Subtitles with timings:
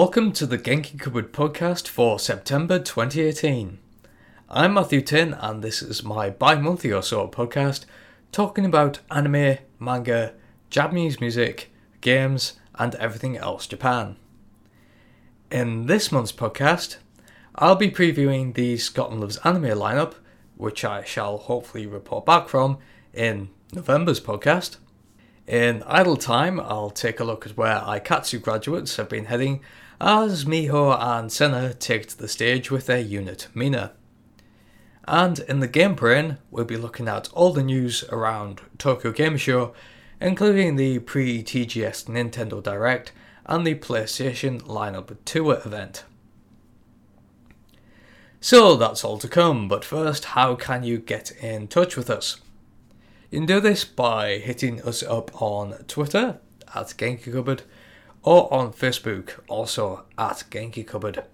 [0.00, 3.80] Welcome to the Genki Cupboard podcast for September 2018.
[4.48, 7.84] I'm Matthew Tin, and this is my bi monthly or so podcast
[8.30, 10.34] talking about anime, manga,
[10.70, 14.14] Japanese music, games, and everything else Japan.
[15.50, 16.98] In this month's podcast,
[17.56, 20.14] I'll be previewing the Scotland Loves Anime lineup,
[20.56, 22.78] which I shall hopefully report back from
[23.12, 24.76] in November's podcast.
[25.48, 29.60] In Idol Time, I'll take a look at where Aikatsu graduates have been heading
[30.00, 33.92] as Miho and Senna take to the stage with their unit Mina.
[35.06, 39.36] And in the game brain, we'll be looking at all the news around Tokyo Game
[39.36, 39.72] Show,
[40.20, 43.12] including the pre TGS Nintendo Direct
[43.46, 46.04] and the PlayStation Lineup Tour event.
[48.40, 52.40] So that's all to come, but first, how can you get in touch with us?
[53.30, 56.38] You can do this by hitting us up on Twitter
[56.72, 57.62] at Genki Cupboard
[58.28, 61.24] or on Facebook, also at Genki Cupboard.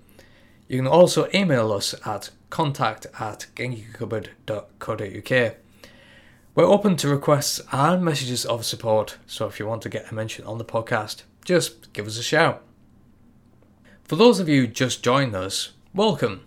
[0.69, 5.55] You can also email us at contact at genkicupboard.co.uk.
[6.55, 10.15] We're open to requests and messages of support, so if you want to get a
[10.15, 12.63] mention on the podcast, just give us a shout.
[14.05, 16.47] For those of you just joined us, welcome.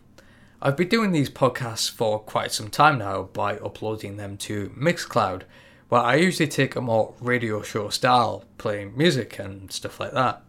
[0.62, 5.42] I've been doing these podcasts for quite some time now by uploading them to Mixcloud,
[5.90, 10.42] where I usually take a more radio show style, playing music and stuff like that.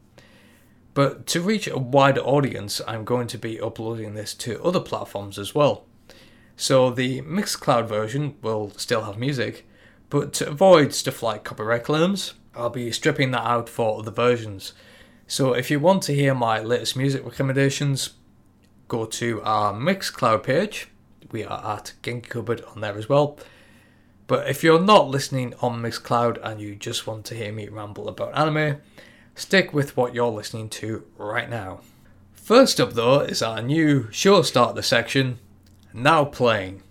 [0.94, 5.38] But to reach a wider audience, I'm going to be uploading this to other platforms
[5.38, 5.84] as well.
[6.56, 9.64] So the Mixcloud version will still have music,
[10.10, 14.72] but to avoid stuff like copyright claims, I'll be stripping that out for other versions.
[15.28, 18.14] So if you want to hear my latest music recommendations,
[18.88, 20.88] go to our Mixcloud page.
[21.30, 23.38] We are at Genki Cupboard on there as well.
[24.28, 28.08] But if you're not listening on Mixcloud and you just want to hear me ramble
[28.08, 28.76] about anime,
[29.34, 31.80] stick with what you're listening to right now.
[32.34, 35.38] First up, though, is our new show starter section,
[35.94, 36.82] Now Playing.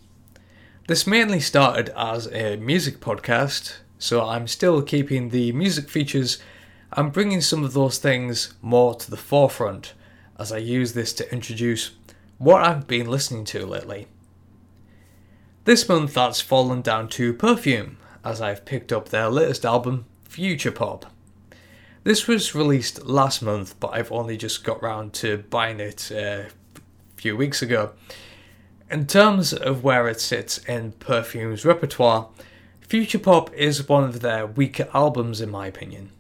[0.88, 6.40] This mainly started as a music podcast, so I'm still keeping the music features
[6.94, 9.94] and bringing some of those things more to the forefront
[10.40, 11.92] as I use this to introduce
[12.40, 14.08] what I've been listening to lately.
[15.68, 20.72] This month that's fallen down to Perfume, as I've picked up their latest album, Future
[20.72, 21.08] Pop.
[22.06, 26.46] This was released last month, but I've only just got round to buying it uh,
[26.46, 26.50] a
[27.18, 27.92] few weeks ago.
[28.90, 32.30] In terms of where it sits in Perfume's repertoire,
[32.80, 36.12] Future Pop is one of their weaker albums in my opinion.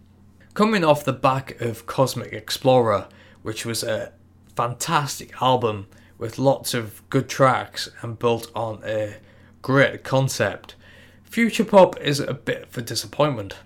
[0.55, 3.07] Coming off the back of Cosmic Explorer,
[3.43, 4.11] which was a
[4.57, 5.87] fantastic album
[6.17, 9.15] with lots of good tracks and built on a
[9.67, 10.75] great concept.
[11.25, 13.57] Future Pop is a bit of a disappointment.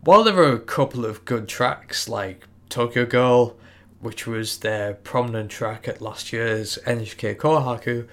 [0.00, 3.56] While there are a couple of good tracks like Tokyo Girl,
[4.00, 8.08] which was their prominent track at last year's NHK Kohaku,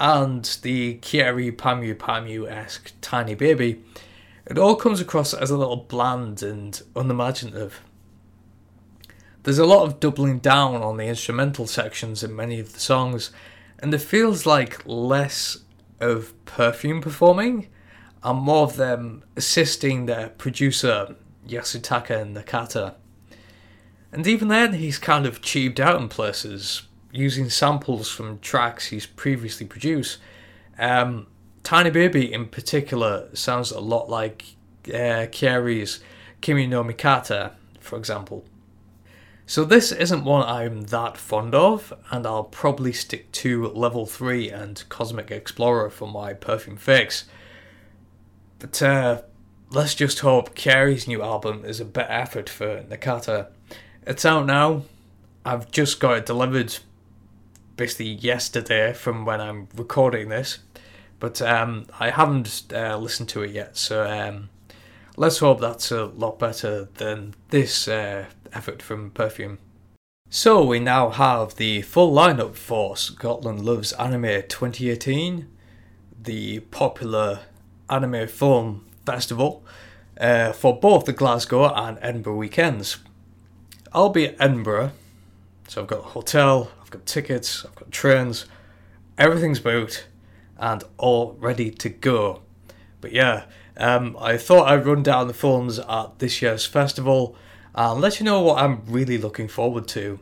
[0.00, 3.82] and the Kyary Pamu Pamyu esque Tiny Baby,
[4.46, 7.82] it all comes across as a little bland and unimaginative.
[9.42, 13.30] There's a lot of doubling down on the instrumental sections in many of the songs,
[13.78, 15.58] and it feels like less
[16.04, 17.68] of Perfume performing
[18.22, 21.16] and more of them assisting their producer,
[21.46, 22.94] Yasutaka Nakata.
[24.12, 26.82] And even then, he's kind of cheaped out in places,
[27.12, 30.18] using samples from tracks he's previously produced.
[30.78, 31.26] Um,
[31.64, 34.44] Tiny Baby, in particular, sounds a lot like
[34.88, 36.00] uh, Kyary's
[36.40, 38.44] Kimi no Mikata, for example.
[39.46, 44.48] So this isn't one I'm that fond of, and I'll probably stick to Level 3
[44.48, 47.26] and Cosmic Explorer for my perfume fix.
[48.58, 49.22] But uh,
[49.70, 53.48] let's just hope Kyary's new album is a better effort for Nakata.
[54.06, 54.84] It's out now.
[55.44, 56.78] I've just got it delivered
[57.76, 60.60] basically yesterday from when I'm recording this,
[61.20, 64.48] but um, I haven't uh, listened to it yet, so um,
[65.16, 69.58] let's hope that's a lot better than this uh, effort from Perfume.
[70.28, 75.48] So we now have the full lineup for Scotland Loves Anime 2018,
[76.20, 77.40] the popular
[77.88, 79.64] anime film festival
[80.18, 82.98] uh, for both the Glasgow and Edinburgh weekends.
[83.92, 84.92] I'll be at Edinburgh,
[85.68, 88.46] so I've got a hotel, I've got tickets, I've got trains,
[89.16, 90.08] everything's booked
[90.58, 92.42] and all ready to go.
[93.00, 93.44] But yeah,
[93.76, 97.36] um, I thought I'd run down the films at this year's festival
[97.74, 100.20] and let you know what I'm really looking forward to.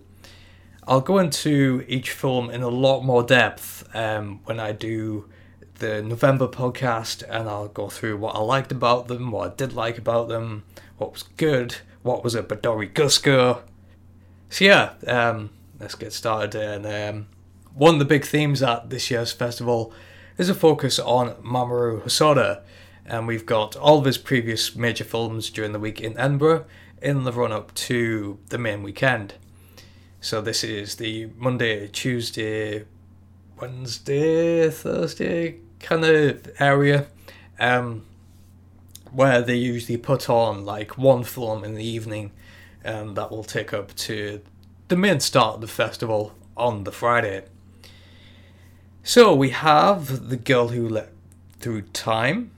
[0.87, 5.28] I'll go into each film in a lot more depth um, when I do
[5.78, 9.75] the November podcast, and I'll go through what I liked about them, what I did
[9.75, 10.64] like about them,
[10.96, 13.62] what was good, what was a Badori Gusko.
[14.49, 16.54] So yeah, um, let's get started.
[16.54, 17.26] And um,
[17.75, 19.93] one of the big themes at this year's festival
[20.38, 22.62] is a focus on Mamoru Hosoda,
[23.12, 26.64] and we've got all of his previous major films during the week in Edinburgh
[27.03, 29.35] in the run up to the main weekend.
[30.23, 32.87] So this is the Monday, Tuesday,
[33.61, 37.06] Wednesday, Thursday kind of area,
[37.61, 38.06] um,
[39.11, 42.32] where they usually put on like one film in the evening,
[42.82, 44.41] and that will take up to
[44.88, 47.44] the main start of the festival on the Friday.
[49.03, 51.12] So we have The Girl Who Leapt
[51.59, 52.53] Through Time,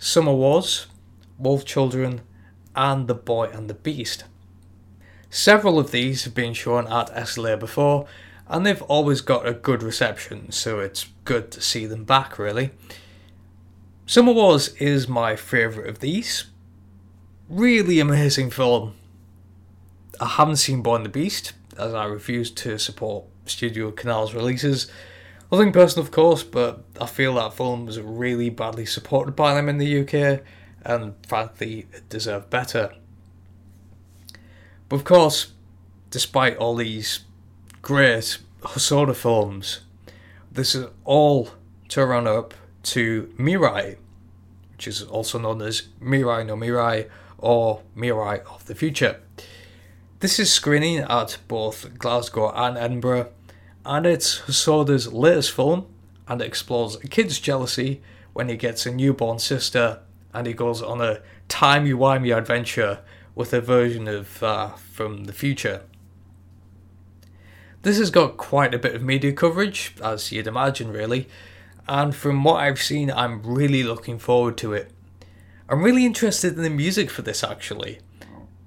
[0.00, 0.86] Summer Wars,
[1.38, 2.20] Wolf Children,
[2.76, 4.24] and The Boy and the Beast.
[5.28, 8.06] Several of these have been shown at SLA before,
[8.46, 12.70] and they've always got a good reception, so it's good to see them back, really.
[14.06, 16.44] Summer Wars is my favourite of these.
[17.48, 18.94] Really amazing film.
[20.20, 24.86] I haven't seen Boy and the Beast, as I refuse to support Studio Canal's releases,
[25.50, 29.68] Nothing personal, of course, but I feel that film was really badly supported by them
[29.68, 30.42] in the UK,
[30.84, 32.92] and frankly, it deserved better.
[34.88, 35.52] But of course,
[36.10, 37.20] despite all these
[37.80, 39.80] great Hosoda films,
[40.52, 41.50] this is all
[41.88, 42.52] to run up
[42.82, 43.96] to Mirai,
[44.72, 47.08] which is also known as Mirai no Mirai
[47.38, 49.20] or Mirai of the Future.
[50.20, 53.30] This is screening at both Glasgow and Edinburgh
[53.88, 55.86] and it's Hosoda's latest film,
[56.28, 58.02] and it explores a kid's jealousy
[58.34, 60.00] when he gets a newborn sister,
[60.34, 63.00] and he goes on a timey-wimey adventure
[63.34, 65.84] with a version of uh, from the future.
[67.80, 71.26] This has got quite a bit of media coverage, as you'd imagine, really,
[71.88, 74.92] and from what I've seen, I'm really looking forward to it.
[75.66, 78.00] I'm really interested in the music for this actually,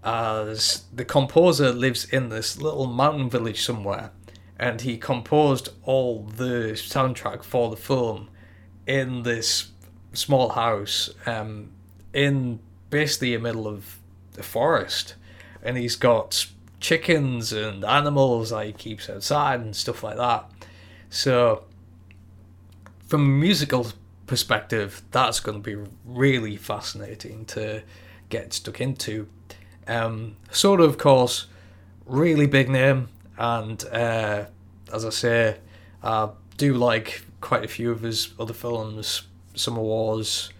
[0.03, 4.09] as the composer lives in this little mountain village somewhere
[4.61, 8.29] and he composed all the soundtrack for the film
[8.85, 9.71] in this
[10.13, 11.71] small house um,
[12.13, 12.59] in
[12.91, 13.97] basically the middle of
[14.33, 15.15] the forest.
[15.63, 16.45] And he's got
[16.79, 20.45] chickens and animals that he keeps outside and stuff like that.
[21.09, 21.63] So
[23.07, 23.87] from a musical
[24.27, 27.81] perspective that's going to be really fascinating to
[28.29, 29.27] get stuck into.
[29.87, 31.47] Um, sort of, of course
[32.05, 33.07] really big name
[33.41, 34.45] and uh,
[34.93, 35.57] as I say,
[36.03, 39.23] I do like quite a few of his other films.
[39.55, 40.51] Summer Wars,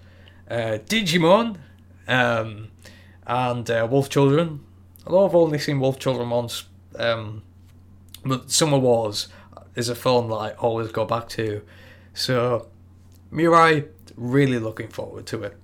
[0.50, 1.58] uh, Digimon,
[2.08, 2.70] um,
[3.28, 4.62] and uh, Wolf Children.
[5.06, 6.66] Although I've only seen Wolf Children once,
[6.98, 7.44] um,
[8.26, 9.28] but Summer Wars
[9.76, 11.62] is a film that I always go back to.
[12.16, 12.68] So,
[13.32, 15.56] Mirai, really looking forward to it.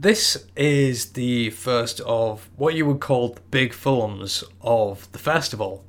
[0.00, 5.84] This is the first of what you would call the big films of the festival.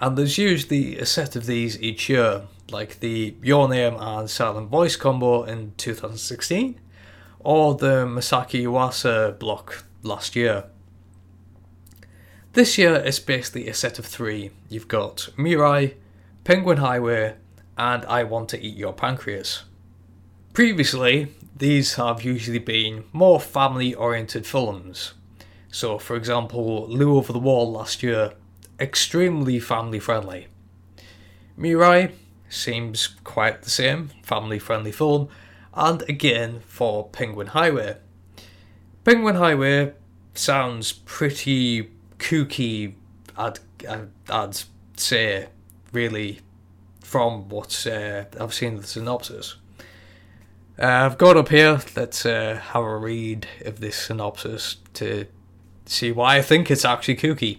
[0.00, 4.68] And there's usually a set of these each year, like the Your Name and Silent
[4.68, 6.78] Voice combo in 2016,
[7.40, 10.64] or the Masaki Yuasa block last year.
[12.52, 14.50] This year it's basically a set of three.
[14.68, 15.94] You've got Mirai,
[16.44, 17.34] Penguin Highway,
[17.76, 19.64] and I Want to Eat Your Pancreas.
[20.52, 25.14] Previously, these have usually been more family oriented films.
[25.70, 28.32] So, for example, Lu Over the Wall last year
[28.80, 30.48] extremely family friendly.
[31.58, 32.12] Mirai
[32.48, 35.28] seems quite the same, family friendly film,
[35.74, 37.96] and again for Penguin Highway.
[39.04, 39.92] Penguin Highway
[40.34, 42.94] sounds pretty kooky,
[43.36, 43.58] I'd,
[44.28, 44.62] I'd,
[44.96, 45.48] say,
[45.92, 46.40] really,
[47.00, 49.56] from what uh, I've seen the synopsis.
[50.78, 55.26] Uh, I've got up here, let's uh, have a read of this synopsis to
[55.86, 57.58] see why I think it's actually kooky.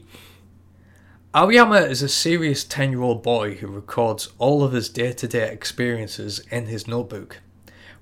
[1.36, 5.28] Aoyama is a serious 10 year old boy who records all of his day to
[5.28, 7.42] day experiences in his notebook.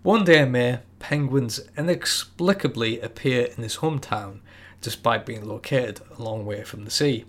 [0.01, 4.39] One day in May, penguins inexplicably appear in his hometown
[4.79, 7.25] despite being located a long way from the sea.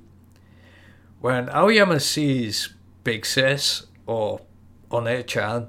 [1.21, 4.43] When Aoyama sees Big Sis, or
[4.93, 5.67] Onee-chan,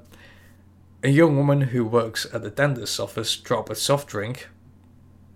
[1.02, 4.48] a young woman who works at the dentist's office, drop a soft drink,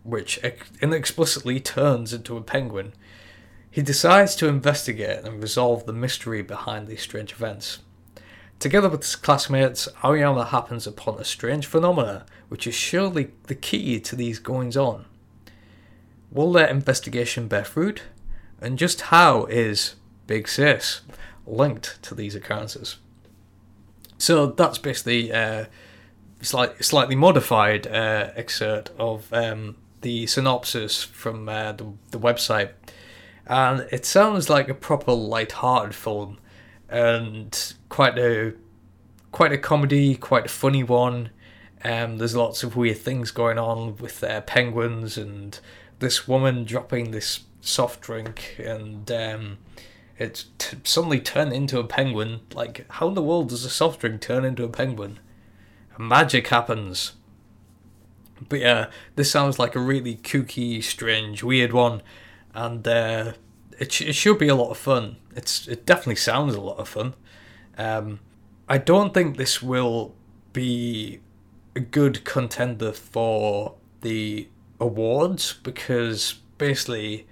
[0.04, 0.38] which
[0.80, 2.92] inexplicitly turns into a penguin,
[3.74, 7.80] he decides to investigate and resolve the mystery behind these strange events.
[8.60, 13.98] Together with his classmates, Aoyama happens upon a strange phenomena which is surely the key
[13.98, 15.06] to these goings on.
[16.30, 18.04] Will their investigation bear fruit?
[18.60, 19.96] And just how is
[20.28, 21.00] Big Sis
[21.44, 22.98] linked to these occurrences?
[24.18, 25.68] So that's basically a
[26.42, 32.70] slight, slightly modified uh, excerpt of um, the synopsis from uh, the, the website
[33.46, 36.38] and it sounds like a proper light-hearted film,
[36.88, 38.54] and quite a
[39.32, 41.30] quite a comedy, quite a funny one.
[41.84, 45.58] Um, there's lots of weird things going on with uh, penguins and
[45.98, 49.58] this woman dropping this soft drink, and um,
[50.18, 52.40] it t- suddenly turned into a penguin.
[52.54, 55.18] Like, how in the world does a soft drink turn into a penguin?
[55.98, 57.12] Magic happens.
[58.48, 62.02] But yeah, this sounds like a really kooky, strange, weird one,
[62.54, 63.32] and uh,
[63.78, 65.16] it sh- it should be a lot of fun.
[65.34, 67.14] It's it definitely sounds a lot of fun.
[67.76, 68.20] Um,
[68.68, 70.14] I don't think this will
[70.52, 71.20] be
[71.76, 74.48] a good contender for the
[74.80, 77.26] awards because basically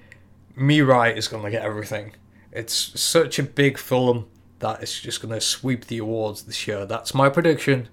[0.56, 2.14] Mirai is going to get everything.
[2.50, 4.26] It's such a big film
[4.58, 6.84] that it's just going to sweep the awards this year.
[6.84, 7.88] That's my prediction.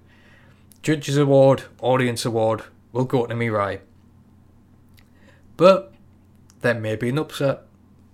[0.82, 3.80] Judges Award, Audience Award will go to Mirai.
[5.56, 5.89] But
[6.60, 7.62] there may be an upset.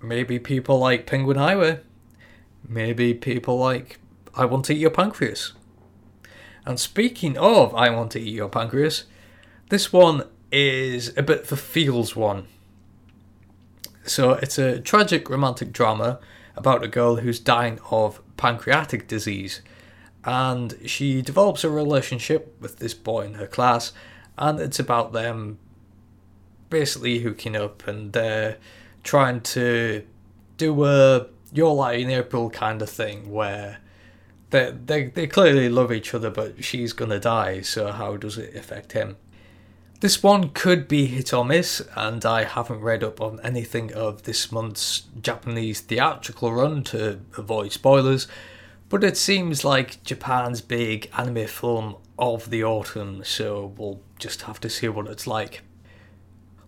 [0.02, 1.80] Maybe people like Penguin Highway.
[2.68, 3.98] Maybe people like
[4.34, 5.52] I Want to Eat Your Pancreas.
[6.64, 9.04] And speaking of I Want to Eat Your Pancreas,
[9.70, 12.46] this one is a bit of a feels one.
[14.04, 16.20] So it's a tragic romantic drama
[16.54, 19.62] about a girl who's dying of pancreatic disease.
[20.24, 23.92] And she develops a relationship with this boy in her class,
[24.36, 25.58] and it's about them
[26.70, 28.52] basically hooking up and uh,
[29.02, 30.04] trying to
[30.56, 33.78] do a Your Lie in April kind of thing where
[34.50, 38.54] they, they, they clearly love each other, but she's gonna die, so how does it
[38.54, 39.16] affect him?
[40.00, 44.24] This one could be hit or miss, and I haven't read up on anything of
[44.24, 48.28] this month's Japanese theatrical run to avoid spoilers,
[48.88, 54.60] but it seems like Japan's big anime film of the autumn, so we'll just have
[54.60, 55.62] to see what it's like.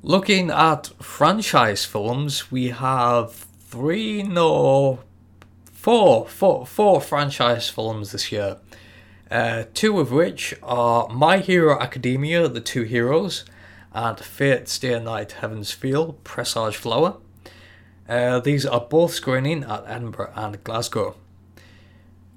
[0.04, 5.00] Looking at franchise films, we have three, no,
[5.72, 8.58] four, four, four franchise films this year.
[9.28, 13.44] Uh, two of which are My Hero Academia, The Two Heroes,
[13.92, 17.16] and Fate Stay Night Heaven's Feel, Presage Flower.
[18.08, 21.16] Uh, these are both screening at Edinburgh and Glasgow.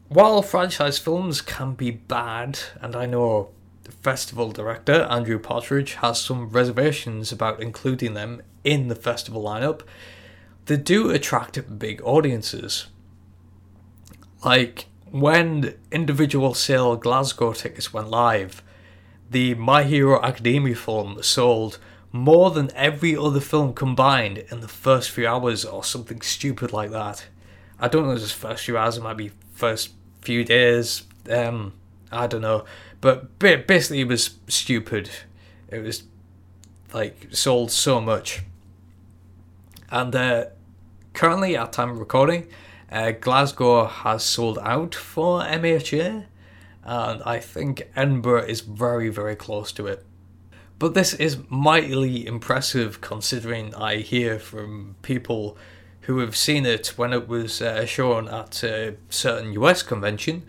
[0.10, 3.52] While franchise films can be bad, and I know
[3.92, 9.82] festival director Andrew Partridge has some reservations about including them in the festival lineup,
[10.66, 12.88] they do attract big audiences.
[14.44, 18.64] Like when individual sale Glasgow tickets went live,
[19.30, 21.80] the My Hero Academia film sold
[22.12, 26.92] more than every other film combined in the first few hours or something stupid like
[26.92, 27.26] that.
[27.80, 31.74] I don't know if it's first few hours, it might be first few days, um,
[32.12, 32.66] I don't know.
[33.02, 35.10] But basically, it was stupid.
[35.68, 36.04] It was
[36.94, 38.44] like sold so much.
[39.90, 40.46] And uh,
[41.14, 42.48] currently, at time of recording,
[42.92, 46.26] uh, Glasgow has sold out for MHA,
[46.84, 50.06] and I think Edinburgh is very, very close to it.
[50.78, 55.58] But this is mightily impressive considering I hear from people
[56.02, 60.44] who have seen it when it was uh, shown at a certain US convention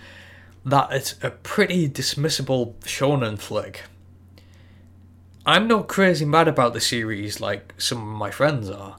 [0.64, 3.82] that it's a pretty dismissible shonen flick.
[5.44, 8.98] I'm not crazy mad about the series like some of my friends are,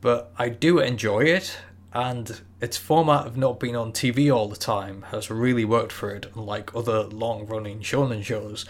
[0.00, 1.58] but I do enjoy it
[1.92, 6.14] and its format of not being on TV all the time has really worked for
[6.14, 8.64] it, unlike other long running shonen shows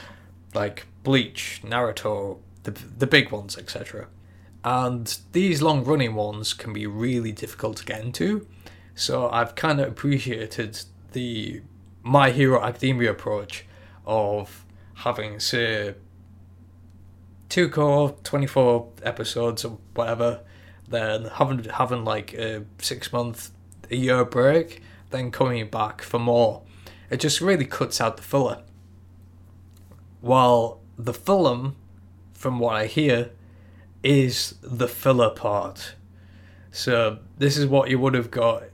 [0.54, 4.08] like Bleach, Naruto, the, the big ones, etc.
[4.64, 8.46] And these long running ones can be really difficult to get into,
[8.94, 10.80] so I've kind of appreciated
[11.12, 11.62] the
[12.02, 13.64] My Hero Academia approach
[14.04, 15.94] of having, say,
[17.48, 20.40] two core, 24 episodes or whatever
[20.92, 23.50] then having having like a six month,
[23.90, 26.62] a year break, then coming back for more.
[27.10, 28.62] It just really cuts out the filler.
[30.20, 31.74] While the film,
[32.32, 33.30] from what I hear,
[34.02, 35.94] is the filler part.
[36.70, 38.64] So this is what you would have got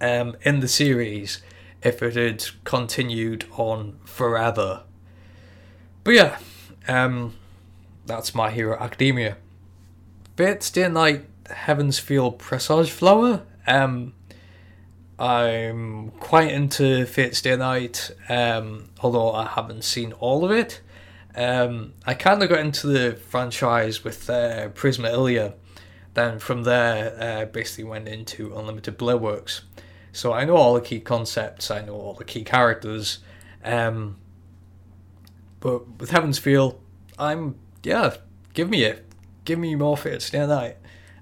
[0.00, 1.42] um, in the series
[1.84, 4.82] if it had continued on forever.
[6.02, 6.38] But yeah,
[6.88, 7.34] um,
[8.06, 9.36] that's my hero academia.
[10.36, 13.42] Fate Stay Night Heaven's Feel Presage Flower.
[13.66, 14.14] Um,
[15.18, 20.80] I'm quite into Fate Stay Night, um, although I haven't seen all of it.
[21.36, 25.54] Um, I kind of got into the franchise with uh, Prisma Illya.
[26.14, 29.62] Then from there, uh, basically went into Unlimited Blade Works.
[30.14, 33.18] So I know all the key concepts, I know all the key characters.
[33.64, 34.16] Um,
[35.58, 36.78] but with Heaven's Feel,
[37.18, 38.14] I'm yeah,
[38.54, 39.04] give me it,
[39.44, 40.76] give me more Fate Stay Night.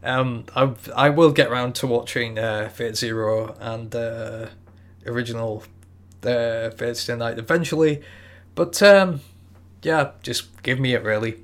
[0.04, 4.48] Um, I I will get around to watching uh, Fate Zero and uh,
[5.06, 5.64] original
[6.22, 8.02] uh, Fate Stay Night eventually,
[8.54, 9.20] but um,
[9.82, 11.38] yeah, just give me it really.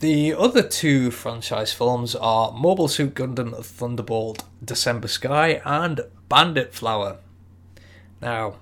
[0.00, 7.18] The other two franchise films are Mobile Suit Gundam Thunderbolt December Sky and Bandit Flower.
[8.20, 8.56] Now,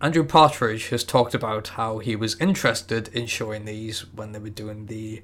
[0.00, 4.50] Andrew Partridge has talked about how he was interested in showing these when they were
[4.50, 5.22] doing the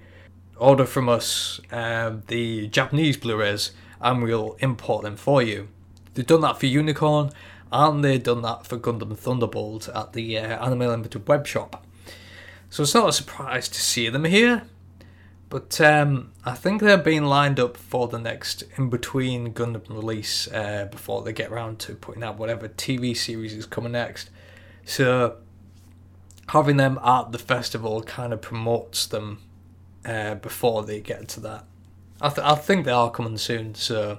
[0.56, 5.68] order from us, um, the Japanese Blu rays, and we'll import them for you.
[6.14, 7.30] They've done that for Unicorn,
[7.72, 11.84] and they've done that for Gundam Thunderbolt at the uh, Anime Limited web shop.
[12.70, 14.64] So it's not a surprise to see them here,
[15.48, 20.46] but um, I think they're being lined up for the next in between Gundam release
[20.48, 24.28] uh, before they get around to putting out whatever TV series is coming next.
[24.84, 25.36] So
[26.48, 29.40] having them at the festival kind of promotes them
[30.04, 31.64] uh, before they get to that.
[32.20, 34.18] I, th- I think they are coming soon, so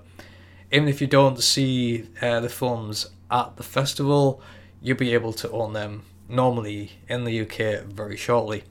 [0.71, 4.41] even if you don't see uh, the films at the festival,
[4.81, 8.63] you'll be able to own them normally in the UK very shortly.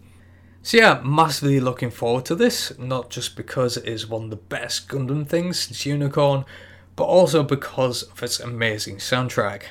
[0.68, 4.36] So yeah, massively looking forward to this, not just because it is one of the
[4.36, 6.44] best Gundam things since Unicorn,
[6.94, 9.62] but also because of its amazing soundtrack.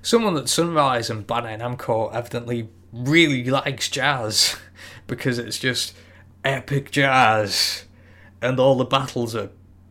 [0.00, 4.56] Someone that Sunrise and Bandai Namco evidently really likes jazz,
[5.06, 5.94] because it's just
[6.42, 7.84] epic jazz,
[8.40, 9.50] and all the battles are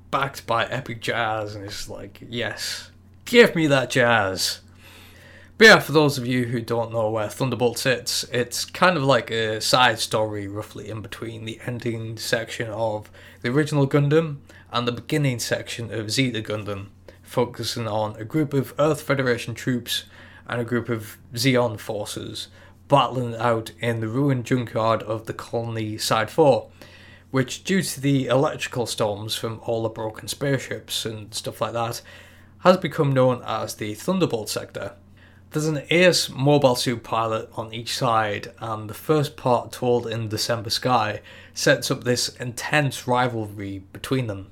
[0.09, 2.89] backed by epic jazz, and it's like, yes,
[3.25, 4.62] give me that jazz.
[5.58, 9.02] But yeah, for those of you who don't know where Thunderbolt sits, it's kind of
[9.02, 13.10] like a side story, roughly in between the ending section of
[13.42, 14.38] the original Gundam
[14.72, 16.90] and the beginning section of Zeta Gundam,
[17.24, 20.04] focusing on a group of Earth Federation troops
[20.48, 22.50] and a group of Zeon forces
[22.88, 26.70] battling out in the ruined junkyard of the colony Side 4,
[27.32, 32.04] which, due to the electrical storms from all the broken spaceships and stuff like that,
[32.60, 34.93] has become known as the Thunderbolt sector.
[35.58, 40.28] There's an Ace mobile suit pilot on each side, and the first part, told in
[40.30, 44.52] December Sky, sets up this intense rivalry between them.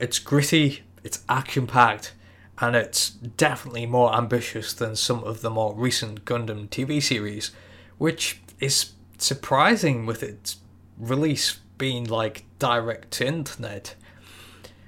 [0.00, 2.14] It's gritty, it's action packed,
[2.60, 7.52] and it's definitely more ambitious than some of the more recent Gundam TV series,
[7.98, 10.56] which is surprising with its
[10.98, 13.94] release being like direct to internet.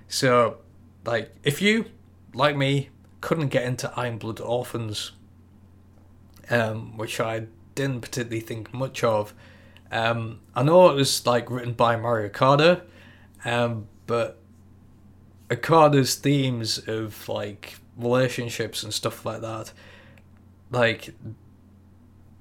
[0.08, 0.56] So,
[1.04, 1.84] like, if you,
[2.34, 2.88] like me,
[3.20, 5.12] couldn't get into Iron-Blooded Orphans,
[6.50, 9.32] um, which I didn't particularly think much of.
[9.90, 12.82] Um, I know it was like written by Mari Okada,
[13.44, 14.38] um, but
[15.50, 19.72] Okada's themes of like relationships and stuff like that,
[20.70, 21.14] like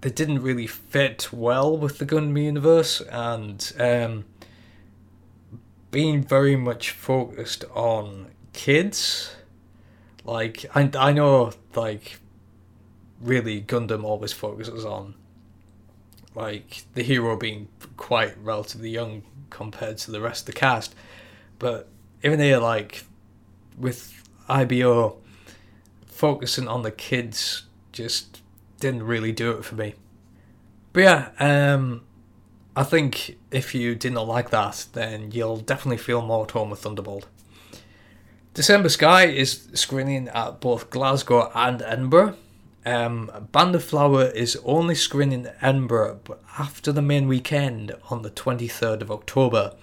[0.01, 4.25] they didn't really fit well with the Gundam universe, and um,
[5.91, 9.35] being very much focused on kids
[10.29, 12.19] like I I know like
[13.21, 15.15] really Gundam always focuses on
[16.35, 20.95] like the hero being quite relatively young compared to the rest of the cast,
[21.57, 21.87] but
[22.23, 23.03] even here like
[23.77, 25.17] with IBO
[26.05, 28.41] focusing on the kids just
[28.79, 29.95] didn't really do it for me.
[30.93, 32.03] But yeah, um,
[32.75, 36.69] I think if you did not like that, then you'll definitely feel more at home
[36.69, 37.25] with Thunderbolt.
[38.53, 42.35] December Sky is screening at both Glasgow and Edinburgh.
[42.85, 46.21] Um, Bandit Flower is only screening in Edinburgh
[46.57, 49.75] after the main weekend on the 23rd of October,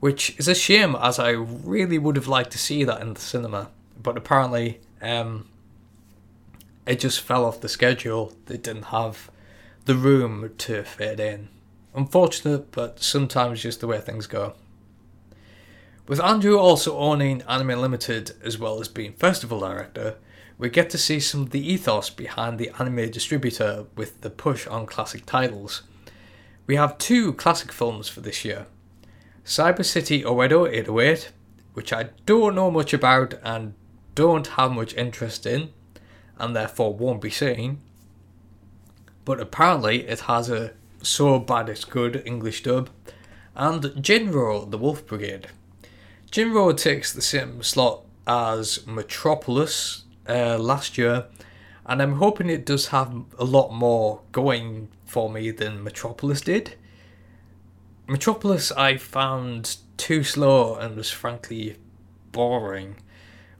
[0.00, 3.20] which is a shame as I really would have liked to see that in the
[3.20, 3.70] cinema.
[4.02, 5.48] But apparently, um,
[6.86, 8.32] it just fell off the schedule.
[8.46, 9.30] They didn't have
[9.84, 11.48] the room to fit in.
[11.94, 14.54] Unfortunate, but sometimes just the way things go.
[16.06, 20.16] With Andrew also owning Anime Limited as well as being festival director,
[20.58, 24.66] we get to see some of the ethos behind the anime distributor with the push
[24.66, 25.82] on classic titles.
[26.66, 28.66] We have two classic films for this year
[29.44, 31.32] Cyber City Oedo 808,
[31.74, 33.74] which I don't know much about and
[34.14, 35.70] don't have much interest in,
[36.38, 37.80] and therefore won't be seeing,
[39.24, 42.88] but apparently it has a so bad it's good English dub,
[43.54, 45.48] and Jin-Roh the Wolf Brigade.
[46.30, 51.26] Jin-Roh takes the same slot as Metropolis uh, last year,
[51.86, 56.74] and I'm hoping it does have a lot more going for me than Metropolis did.
[58.06, 61.76] Metropolis I found too slow and was frankly
[62.32, 62.96] boring,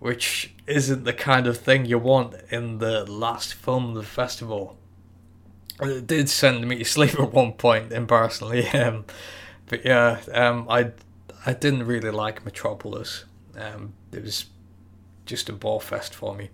[0.00, 4.76] which isn't the kind of thing you want in the last film of the festival.
[5.80, 8.68] It did send me to sleep at one point, embarrassingly.
[8.74, 9.04] Um,
[9.66, 10.92] but yeah, um, I
[11.46, 13.24] I didn't really like Metropolis.
[13.56, 14.44] Um, it was
[15.26, 16.50] just a bore fest for me.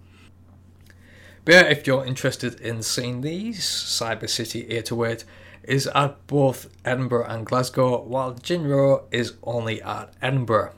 [1.45, 5.25] But yeah, if you're interested in seeing these, Cyber City 808
[5.65, 10.73] is at both Edinburgh and Glasgow, while Jin-Roh is only at Edinburgh.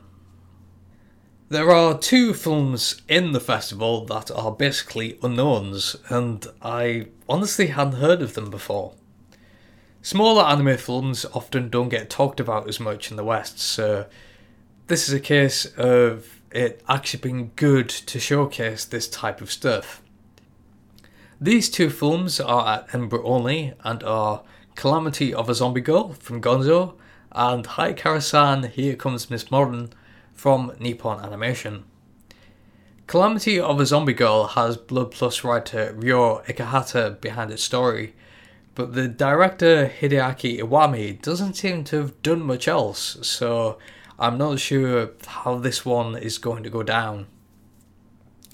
[1.48, 8.00] There are two films in the festival that are basically unknowns, and I honestly hadn't
[8.00, 8.94] heard of them before.
[10.00, 14.06] Smaller anime films often don't get talked about as much in the West, so
[14.86, 20.02] this is a case of it actually being good to showcase this type of stuff.
[21.40, 24.42] These two films are at Edinburgh only and are
[24.74, 26.94] Calamity of a Zombie Girl from Gonzo
[27.32, 29.90] and Haikara-san Here Comes Miss Modern
[30.32, 31.84] from Nippon Animation.
[33.06, 38.14] Calamity of a Zombie Girl has Blood Plus writer Ryo Ikehata behind its story,
[38.74, 43.78] but the director Hideaki Iwami doesn't seem to have done much else, so
[44.22, 47.26] I'm not sure how this one is going to go down.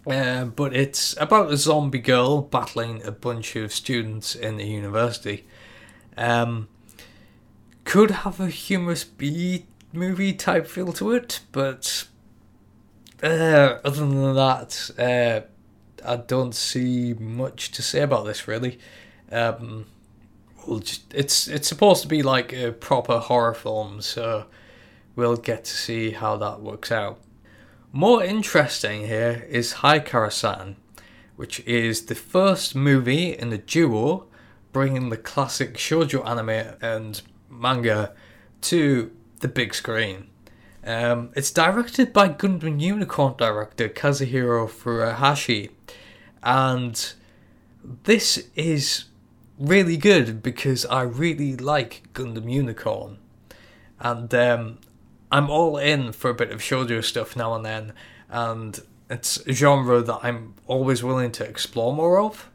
[0.06, 5.46] Uh, but it's about a zombie girl battling a bunch of students in the university.
[6.16, 6.68] Um,
[7.84, 12.06] could have a humorous B movie type feel to it, but
[13.22, 15.40] uh, other than that, uh,
[16.02, 18.78] I don't see much to say about this really.
[19.30, 19.84] Um,
[20.66, 24.46] well, just, it's it's supposed to be like a proper horror film, so
[25.18, 27.18] we'll get to see how that works out.
[27.90, 30.76] More interesting here is Haikara-san,
[31.34, 34.28] which is the first movie in the duo
[34.70, 38.14] bringing the classic shoujo anime and manga
[38.60, 40.28] to the big screen.
[40.84, 45.70] Um, it's directed by Gundam Unicorn director Kazuhiro Furuhashi,
[46.44, 47.12] and
[48.04, 49.06] this is
[49.58, 53.18] really good because I really like Gundam Unicorn,
[53.98, 54.78] and um,
[55.30, 57.92] I'm all in for a bit of shoujo stuff now and then,
[58.28, 62.50] and it's a genre that I'm always willing to explore more of,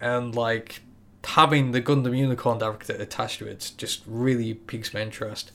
[0.00, 0.82] and like
[1.24, 5.52] having the Gundam Unicorn director attached to it just really piques my interest.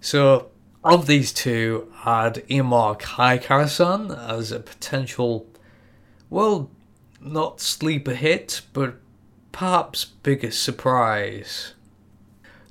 [0.00, 0.50] So,
[0.84, 5.46] of these two, I'd earmark Haikara-san as a potential,
[6.30, 6.70] well,
[7.20, 8.96] not sleeper hit, but
[9.50, 11.74] perhaps biggest surprise.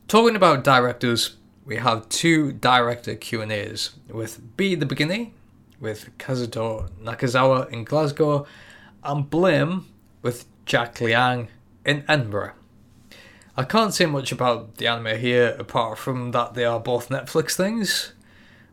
[0.07, 1.36] Talking about directors,
[1.67, 5.33] we have two director Q&As with B: The Beginning
[5.81, 8.47] with Kazuto Nakazawa in Glasgow
[9.03, 9.83] and Blim
[10.21, 11.49] with Jack Liang
[11.85, 12.53] in Edinburgh.
[13.57, 17.51] I can't say much about the anime here apart from that they are both Netflix
[17.57, 18.13] things,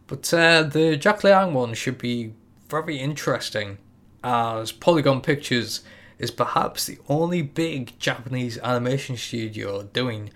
[0.06, 2.32] but uh, the Jack Liang one should be
[2.68, 3.78] very interesting
[4.22, 5.82] as Polygon Pictures
[6.20, 10.30] is perhaps the only big Japanese animation studio doing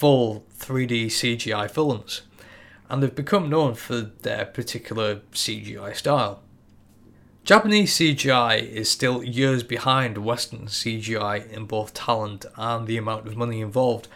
[0.00, 2.22] full 3D CGI films,
[2.88, 6.42] and they've become known for their particular CGI style.
[7.44, 13.36] Japanese CGI is still years behind Western CGI in both talent and the amount of
[13.36, 14.08] money involved,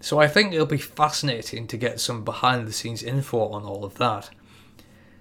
[0.00, 3.84] so I think it'll be fascinating to get some behind the scenes info on all
[3.84, 4.30] of that.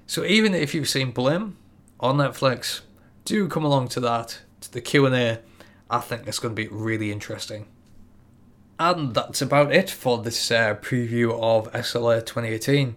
[0.07, 1.55] So even if you've seen Blim
[1.99, 2.79] on Netflix,
[3.25, 5.39] do come along to that, to the Q&A.
[5.89, 7.67] I think it's going to be really interesting.
[8.77, 12.95] And that's about it for this uh, preview of SLA 2018.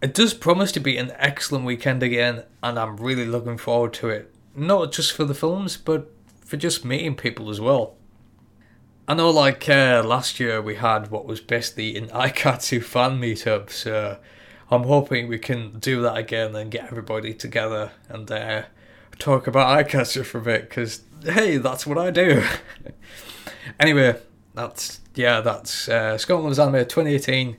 [0.00, 4.08] It does promise to be an excellent weekend again, and I'm really looking forward to
[4.08, 4.32] it.
[4.56, 7.94] Not just for the films, but for just meeting people as well.
[9.06, 13.70] I know, like uh, last year, we had what was basically an Aikatsu fan meetup,
[13.70, 14.18] so
[14.70, 18.62] I'm hoping we can do that again and get everybody together and uh,
[19.18, 22.44] talk about Aikatsu for a bit, because hey, that's what I do.
[23.80, 24.16] anyway,
[24.58, 27.56] that's yeah, that's uh, Scotland's Anime 2018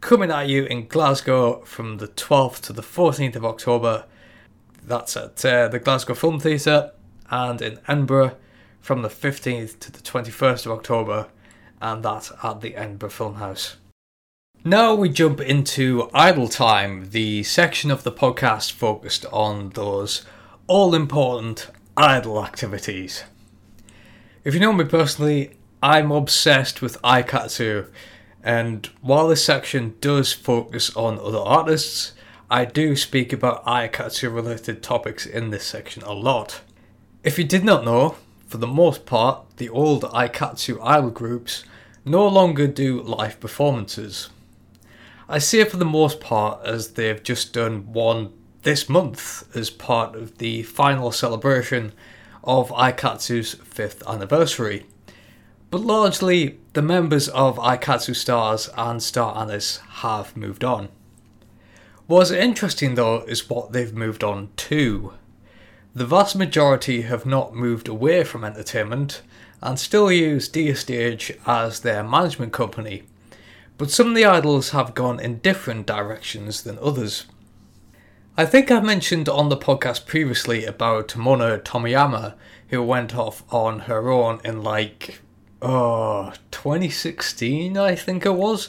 [0.00, 4.04] coming at you in Glasgow from the 12th to the 14th of October.
[4.84, 6.92] That's at uh, the Glasgow Film Theatre,
[7.30, 8.36] and in Edinburgh
[8.80, 11.28] from the 15th to the 21st of October,
[11.80, 13.76] and that's at the Edinburgh Film House.
[14.64, 20.24] Now we jump into Idol Time, the section of the podcast focused on those
[20.66, 23.24] all important idol activities.
[24.44, 27.88] If you know me personally, I'm obsessed with Aikatsu
[28.42, 32.12] and while this section does focus on other artists,
[32.50, 36.62] I do speak about Aikatsu related topics in this section a lot.
[37.22, 41.64] If you did not know, for the most part, the old Aikatsu idol groups
[42.04, 44.30] no longer do live performances.
[45.28, 49.68] I see it for the most part as they've just done one this month as
[49.68, 51.92] part of the final celebration
[52.42, 54.86] of Aikatsu's fifth anniversary.
[55.70, 60.88] But largely, the members of Aikatsu Stars and Star Anis have moved on.
[62.06, 65.12] What's interesting though is what they've moved on to.
[65.94, 69.20] The vast majority have not moved away from entertainment
[69.60, 73.02] and still use DStage as their management company,
[73.76, 77.26] but some of the idols have gone in different directions than others.
[78.36, 82.34] I think I mentioned on the podcast previously about Mona Tomiyama,
[82.68, 85.20] who went off on her own in like,
[85.62, 88.68] oh, 2016, I think it was,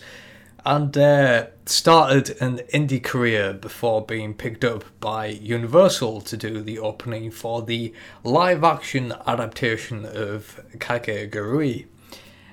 [0.66, 6.80] and uh, started an indie career before being picked up by Universal to do the
[6.80, 11.86] opening for the live action adaptation of Kakegurui.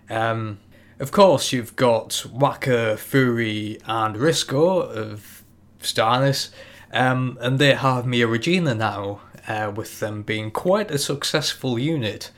[0.09, 0.59] Um,
[0.99, 5.45] of course, you've got Waka, Fuuri, and Risuko of
[5.81, 6.51] Star Anis,
[6.93, 12.31] um, and they have Mia Regina now, uh, with them being quite a successful unit,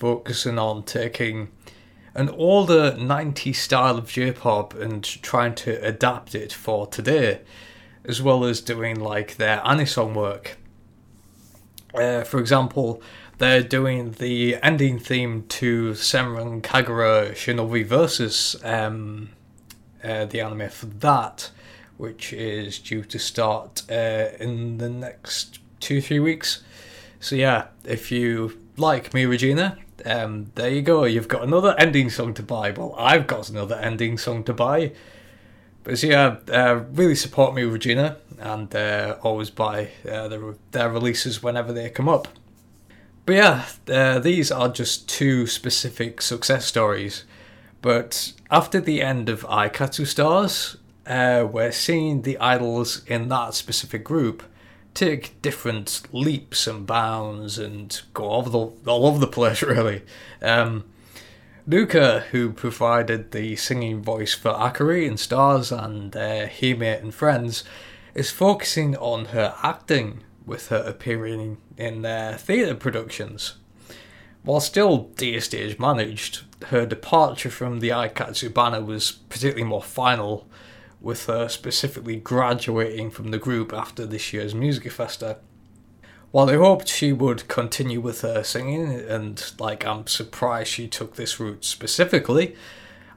[0.00, 1.48] focusing on taking
[2.14, 7.42] an older 90s style of J-pop and trying to adapt it for today,
[8.06, 10.56] as well as doing like their anisong work.
[11.94, 13.02] Uh, for example,
[13.36, 19.28] they're doing the ending theme to Senran Kagura Shinobi Versus, um,
[20.02, 21.50] uh, the anime for that,
[21.98, 26.62] which is due to start uh, in the next two three weeks.
[27.20, 31.04] So yeah, if you like Mia Regina, um, there you go.
[31.04, 32.70] You've got another ending song to buy.
[32.70, 34.92] Well, I've got another ending song to buy.
[35.82, 40.90] But so yeah, uh, really support Mia Regina, and uh, always buy uh, their, their
[40.90, 42.28] releases whenever they come up.
[43.26, 47.24] But yeah, uh, these are just two specific success stories.
[47.82, 54.04] But after the end of Aikatsu Stars, uh, we're seeing the idols in that specific
[54.04, 54.42] group
[54.94, 60.02] take different leaps and bounds and go all over the, all over the place, really.
[60.42, 60.84] Um,
[61.66, 67.64] Luca, who provided the singing voice for Akari in Stars and uh, Hime and Friends,
[68.14, 73.54] is focusing on her acting with her appearing in their theatre productions.
[74.42, 80.48] While still DStage managed, her departure from the Aikatsu banner was particularly more final
[81.00, 85.38] with her specifically graduating from the group after this year's Music Festa.
[86.30, 91.16] While I hoped she would continue with her singing, and like I'm surprised she took
[91.16, 92.54] this route specifically,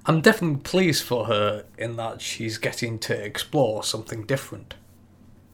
[0.06, 4.76] I'm definitely pleased for her in that she's getting to explore something different.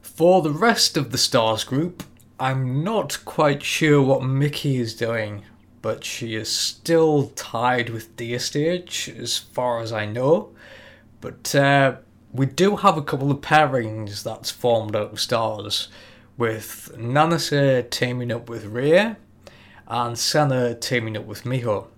[0.00, 2.02] For the rest of the Stars group,
[2.38, 5.44] I'm not quite sure what Mickey is doing,
[5.82, 10.50] but she is still tied with DStage as far as I know.
[11.20, 11.96] But uh,
[12.32, 15.88] we do have a couple of pairings that's formed out of stars,
[16.36, 19.16] with Nanase teaming up with Rie
[19.86, 21.88] and Senna teaming up with Miho.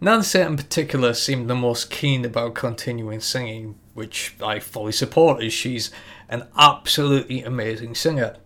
[0.00, 5.52] Nanase in particular seemed the most keen about continuing singing, which I fully support as
[5.52, 5.90] she's
[6.28, 8.36] an absolutely amazing singer.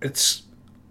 [0.00, 0.42] It's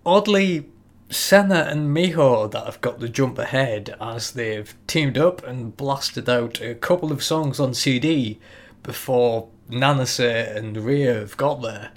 [0.06, 0.70] oddly
[1.10, 6.30] Senna and Miho that have got the jump ahead as they've teamed up and blasted
[6.30, 8.40] out a couple of songs on CD
[8.84, 11.92] before Nanase and Rie have got there,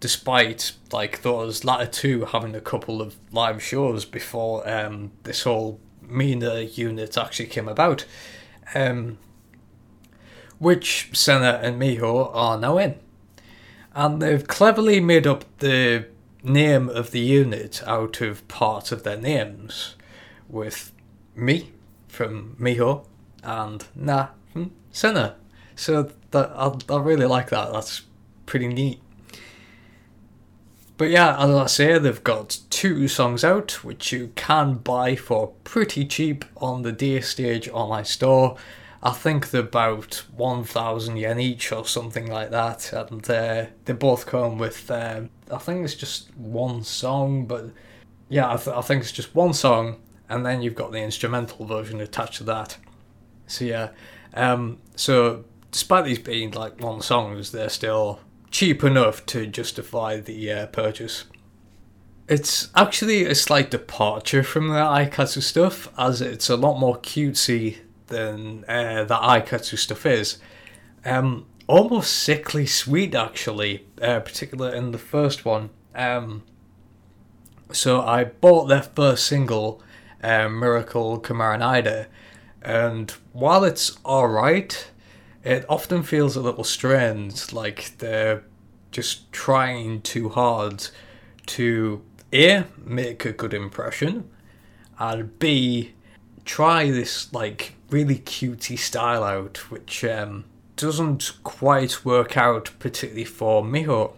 [0.00, 5.80] despite like those latter two having a couple of live shows before um, this whole
[6.00, 8.04] Mina unit actually came about,
[8.74, 9.18] um,
[10.58, 12.98] which Senna and Miho are now in.
[13.94, 16.06] And they've cleverly made up the
[16.42, 19.96] name of the unit out of part of their names,
[20.48, 20.92] with
[21.34, 21.72] me
[22.08, 23.06] from Miho
[23.42, 25.36] and Na from Senna.
[25.76, 27.72] So that I, I really like that.
[27.72, 28.02] That's
[28.46, 29.00] pretty neat.
[30.98, 35.48] But yeah, as I say, they've got two songs out, which you can buy for
[35.64, 38.56] pretty cheap on the DStage online store.
[39.02, 42.92] I think they're about 1,000 yen each or something like that.
[42.92, 47.70] And uh, they both come with, um, I think it's just one song, but
[48.28, 51.66] yeah, I, th- I think it's just one song, and then you've got the instrumental
[51.66, 52.76] version attached to that.
[53.48, 53.88] So yeah,
[54.34, 60.52] um, so despite these being like long songs, they're still cheap enough to justify the
[60.52, 61.24] uh, purchase.
[62.28, 67.78] It's actually a slight departure from the Aikatsu stuff, as it's a lot more cutesy
[68.06, 70.38] than uh, the Aikatsu stuff is.
[71.04, 75.70] Um, almost sickly sweet, actually, uh, particularly in the first one.
[75.94, 76.44] Um,
[77.72, 79.82] so I bought their first single,
[80.22, 82.06] uh, Miracle Kamaranida,
[82.60, 84.91] and while it's alright,
[85.44, 88.44] it often feels a little strange, like they're
[88.90, 90.88] just trying too hard
[91.46, 92.02] to
[92.32, 94.28] A, make a good impression,
[94.98, 95.92] and B,
[96.44, 100.44] try this like really cutesy style out, which um,
[100.76, 104.14] doesn't quite work out particularly for Miho.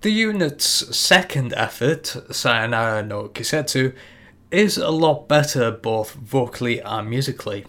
[0.00, 3.94] The unit's second effort, Sayonara no Kisetsu,
[4.50, 7.64] is a lot better both vocally and musically.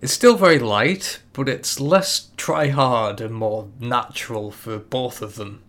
[0.00, 5.34] It's still very light, but it's less try hard and more natural for both of
[5.34, 5.62] them.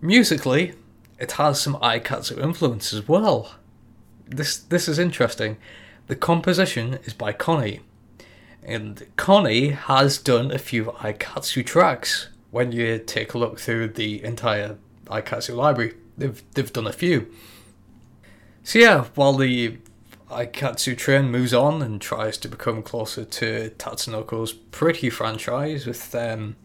[0.00, 0.74] Musically,
[1.18, 3.56] it has some Aikatsu influence as well.
[4.28, 5.56] This this is interesting.
[6.06, 7.80] The composition is by Connie,
[8.62, 12.28] and Connie has done a few Aikatsu tracks.
[12.52, 17.32] When you take a look through the entire Aikatsu library, they've they've done a few.
[18.62, 19.78] So yeah, while the
[20.30, 26.56] Aikatsu train moves on and tries to become closer to Tatsunoko's pretty franchise with um,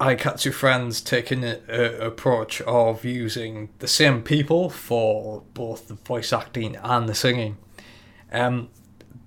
[0.00, 6.76] Aikatsu friends taking an approach of using the same people for both the voice acting
[6.76, 7.58] and the singing.
[8.32, 8.70] Um,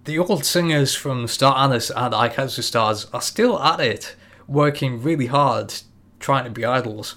[0.06, 4.16] the old singers from Star Anis and Aikatsu Stars are still at it,
[4.48, 5.74] working really hard,
[6.20, 7.16] trying to be idols.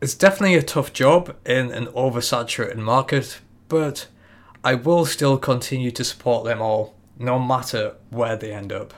[0.00, 4.06] It's definitely a tough job in an oversaturated market, but
[4.64, 8.94] I will still continue to support them all, no matter where they end up.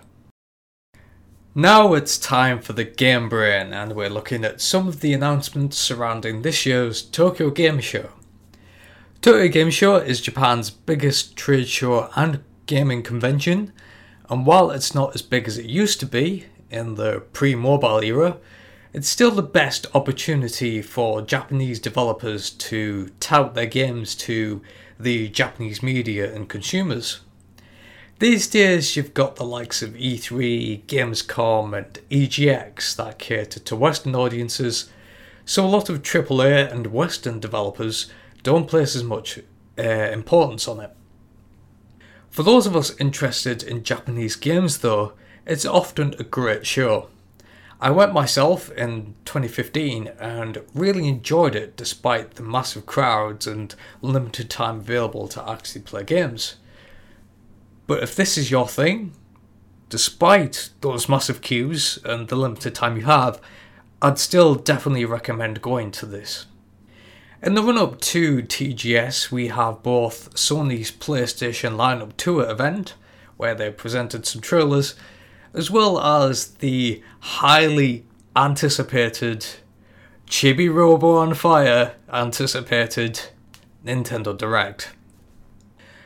[1.54, 5.76] Now it's time for the Game Brain, and we're looking at some of the announcements
[5.76, 8.10] surrounding this year's Tokyo Game Show.
[9.20, 13.72] Tokyo Game Show is Japan's biggest trade show and gaming convention,
[14.28, 18.00] and while it's not as big as it used to be in the pre mobile
[18.00, 18.36] era,
[18.92, 24.60] it's still the best opportunity for Japanese developers to tout their games to
[24.98, 27.20] the Japanese media and consumers.
[28.18, 34.14] These days, you've got the likes of E3, Gamescom, and EGX that cater to Western
[34.14, 34.90] audiences,
[35.44, 39.38] so a lot of AAA and Western developers don't place as much
[39.78, 40.90] uh, importance on it.
[42.28, 45.14] For those of us interested in Japanese games, though,
[45.46, 47.08] it's often a great show.
[47.82, 54.50] I went myself in 2015 and really enjoyed it despite the massive crowds and limited
[54.50, 56.56] time available to actually play games.
[57.86, 59.12] But if this is your thing,
[59.88, 63.40] despite those massive queues and the limited time you have,
[64.02, 66.46] I'd still definitely recommend going to this.
[67.42, 72.94] In the run up to TGS, we have both Sony's PlayStation Lineup Tour event,
[73.38, 74.94] where they presented some trailers,
[75.52, 79.46] as well as the highly anticipated
[80.26, 83.20] Chibi Robo on Fire anticipated
[83.84, 84.92] Nintendo Direct.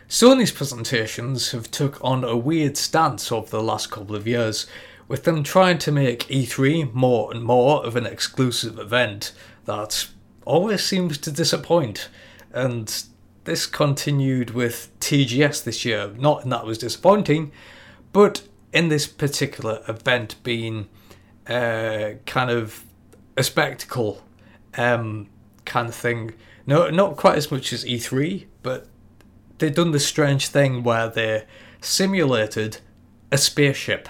[0.09, 4.67] Sony's presentations have took on a weird stance over the last couple of years,
[5.09, 9.33] with them trying to make E3 more and more of an exclusive event
[9.67, 10.09] that
[10.45, 12.09] always seems to disappoint.
[12.53, 13.05] And
[13.45, 16.13] this continued with TGS this year.
[16.17, 17.53] Not that was disappointing,
[18.13, 18.43] but
[18.75, 20.89] in this particular event being
[21.47, 22.85] uh, kind of
[23.37, 24.23] a spectacle
[24.77, 25.29] um,
[25.65, 26.35] kind of thing.
[26.67, 28.89] No, not quite as much as E3, but
[29.59, 31.45] they've done this strange thing where they
[31.81, 32.79] simulated
[33.31, 34.09] a spaceship.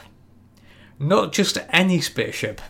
[0.98, 2.62] Not just any spaceship.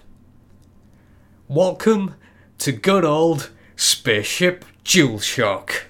[1.47, 2.17] Welcome
[2.59, 5.83] to good old Spaceship DualShock.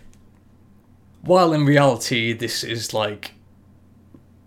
[1.22, 3.32] While in reality, this is like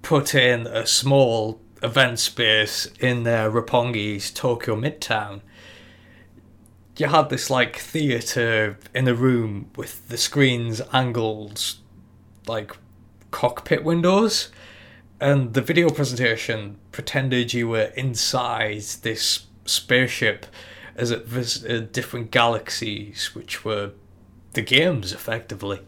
[0.08, 5.42] put in a small event space in their Roppongi's Tokyo Midtown.
[6.96, 11.62] You had this like theatre in a room with the screens angled
[12.48, 12.78] like
[13.32, 14.48] cockpit windows,
[15.20, 20.46] and the video presentation pretended you were inside this spaceship
[20.96, 23.92] as it visited uh, different galaxies, which were
[24.54, 25.82] the games effectively.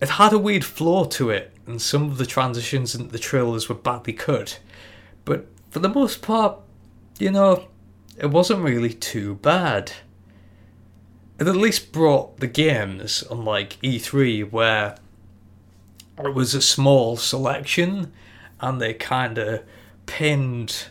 [0.00, 3.68] It had a weird flow to it, and some of the transitions and the trailers
[3.68, 4.58] were badly cut.
[5.24, 6.58] But for the most part,
[7.18, 7.68] you know,
[8.18, 9.92] it wasn't really too bad.
[11.38, 14.96] It at least brought the games, unlike E3, where
[16.18, 18.12] it was a small selection
[18.60, 19.62] and they kind of
[20.06, 20.86] pinned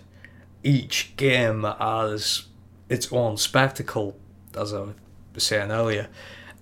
[0.64, 2.46] each game as
[2.90, 4.18] its own spectacle,
[4.58, 4.88] as I
[5.34, 6.10] was saying earlier.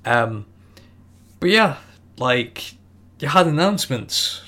[0.06, 0.46] Um,
[1.40, 1.78] but yeah,
[2.18, 2.76] like
[3.20, 4.42] you had announcements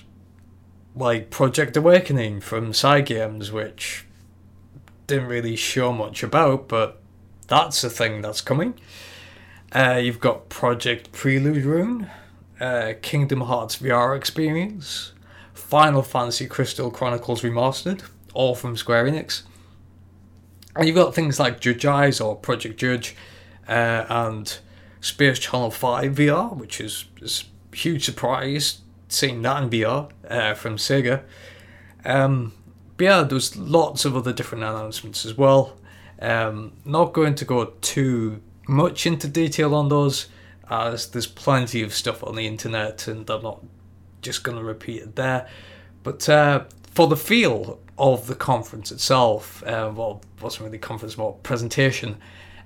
[0.95, 4.05] like Project Awakening from Cygames, which
[5.07, 7.01] didn't really show much about, but
[7.47, 8.75] that's a thing that's coming.
[9.73, 12.09] Uh, you've got Project Prelude Rune,
[12.59, 15.13] uh, Kingdom Hearts VR Experience,
[15.53, 18.03] Final Fantasy Crystal Chronicles Remastered,
[18.33, 19.43] all from Square Enix.
[20.75, 23.15] And you've got things like Judge Eyes or Project Judge,
[23.67, 24.59] uh, and
[25.01, 30.77] Space Channel 5 VR, which is, is huge surprise seeing that in VR uh, from
[30.77, 31.23] Sega.
[32.05, 32.53] Um,
[32.97, 35.77] but yeah, there's lots of other different announcements as well.
[36.19, 40.27] Um, not going to go too much into detail on those,
[40.69, 43.63] as there's plenty of stuff on the internet, and I'm not
[44.21, 45.47] just going to repeat it there.
[46.03, 51.33] But uh, for the feel of the conference itself, uh, well, wasn't really conference, more
[51.43, 52.17] presentation.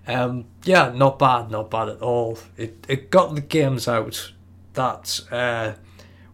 [0.07, 2.37] Um, yeah, not bad, not bad at all.
[2.57, 4.31] It it got the games out
[4.75, 5.73] that uh,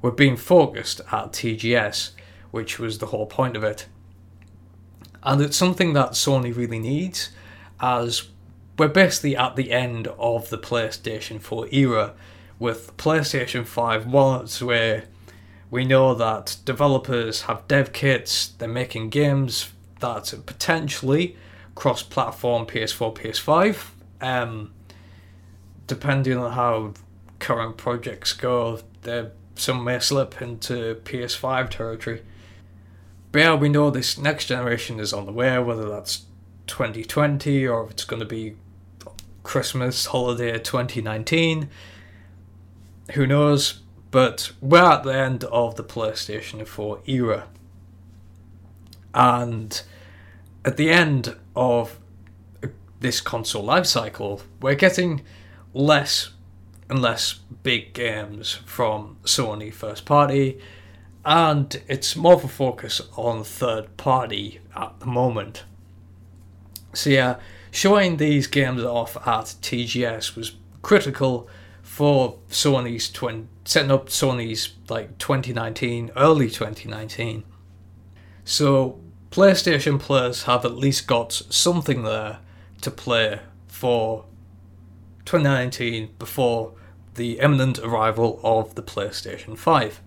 [0.02, 2.12] were being focused at TGS,
[2.52, 3.88] which was the whole point of it.
[5.24, 7.30] And it's something that Sony really needs,
[7.80, 8.30] as
[8.78, 12.14] we're basically at the end of the PlayStation 4 era,
[12.58, 15.06] with PlayStation 5 wallets where
[15.70, 21.38] we know that developers have dev kits, they're making games that potentially
[21.76, 23.86] cross platform PS4, PS5.
[24.22, 24.74] Um,
[25.88, 26.94] depending on how
[27.42, 28.80] current projects go,
[29.56, 32.24] some may slip into PS5 territory.
[33.32, 36.26] But yeah, we know this next generation is on the way, whether that's
[36.68, 38.56] 2020 or if it's going to be
[39.44, 41.70] Christmas holiday 2019.
[43.14, 43.82] Who knows?
[44.12, 47.48] But we're at the end of the PlayStation 4 era.
[49.14, 49.82] And
[50.64, 52.00] at the end of
[53.00, 55.22] this console life cycle, we're getting
[55.74, 56.32] less
[56.92, 60.60] and less big games from Sony first party,
[61.26, 65.64] and it's more of a focus on third party at the moment.
[66.94, 67.38] So, yeah,
[67.72, 71.48] showing these games off at TGS was critical
[71.82, 77.44] for Sony's twin setting up Sony's like 2019, early 2019.
[78.44, 82.40] So PlayStation players have at least got something there
[82.82, 84.26] to play for
[85.26, 86.74] 2019 before
[87.16, 90.02] the imminent arrival of the PlayStation 5.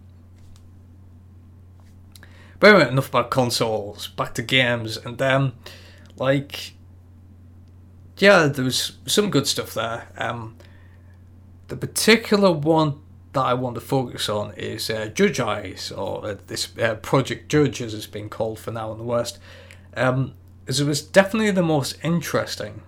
[2.61, 5.53] But anyway, enough about consoles, back to games, and then,
[6.17, 6.75] like,
[8.19, 10.09] yeah, there was some good stuff there.
[10.17, 10.57] Um,
[11.69, 13.01] the particular one
[13.33, 17.49] that I want to focus on is uh, Judge Eyes, or uh, this uh, Project
[17.49, 19.39] Judge, as it's been called for now in the West,
[19.97, 20.35] um,
[20.67, 22.83] as it was definitely the most interesting.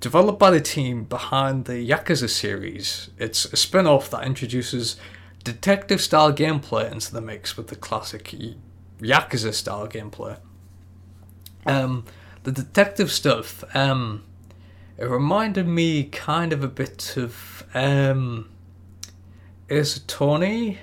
[0.00, 4.96] Developed by the team behind the Yakuza series, it's a spin off that introduces
[5.42, 8.34] detective style gameplay into the mix with the classic
[9.00, 10.38] Yakuza style gameplay.
[11.64, 12.04] Um,
[12.42, 14.22] the detective stuff, um,
[14.98, 17.64] it reminded me kind of a bit of.
[17.74, 18.50] Um,
[19.68, 20.78] Ace Attorney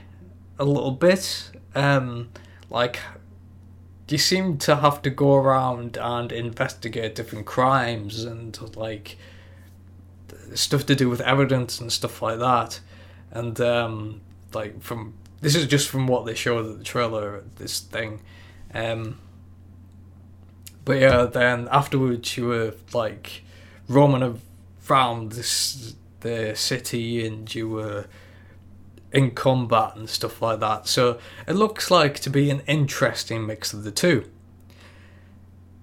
[0.59, 1.51] a little bit.
[1.74, 2.30] Um,
[2.70, 2.99] like,
[4.10, 9.18] you seem to have to go around and investigate different crimes and, like,
[10.54, 12.80] stuff to do with evidence and stuff like that.
[13.32, 14.22] And, um,
[14.54, 15.14] like, from.
[15.41, 18.22] This is just from what they showed at the trailer, this thing.
[18.74, 19.20] Um,
[20.86, 23.43] but yeah, then afterwards you were, like,
[23.88, 24.39] roaming
[24.89, 28.06] around this, the city and you were
[29.14, 30.88] in combat and stuff like that.
[30.88, 34.30] So it looks like to be an interesting mix of the two.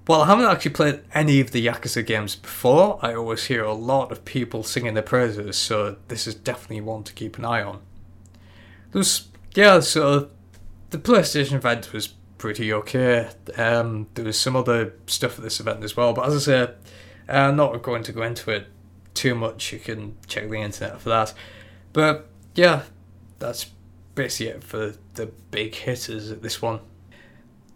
[0.09, 2.99] Well, I haven't actually played any of the Yakuza games before.
[3.01, 7.05] I always hear a lot of people singing their praises, so this is definitely one
[7.05, 7.81] to keep an eye on.
[8.91, 10.31] There's yeah, so
[10.91, 12.09] the PlayStation event was
[12.39, 13.29] pretty okay.
[13.57, 16.77] Um, there was some other stuff at this event as well, but as I said,
[17.29, 18.67] I'm not going to go into it
[19.15, 19.73] too much.
[19.73, 21.35] You can check the internet for that.
[21.93, 22.83] But yeah,
[23.41, 23.67] that's
[24.15, 26.81] basically it for the big hitters at this one.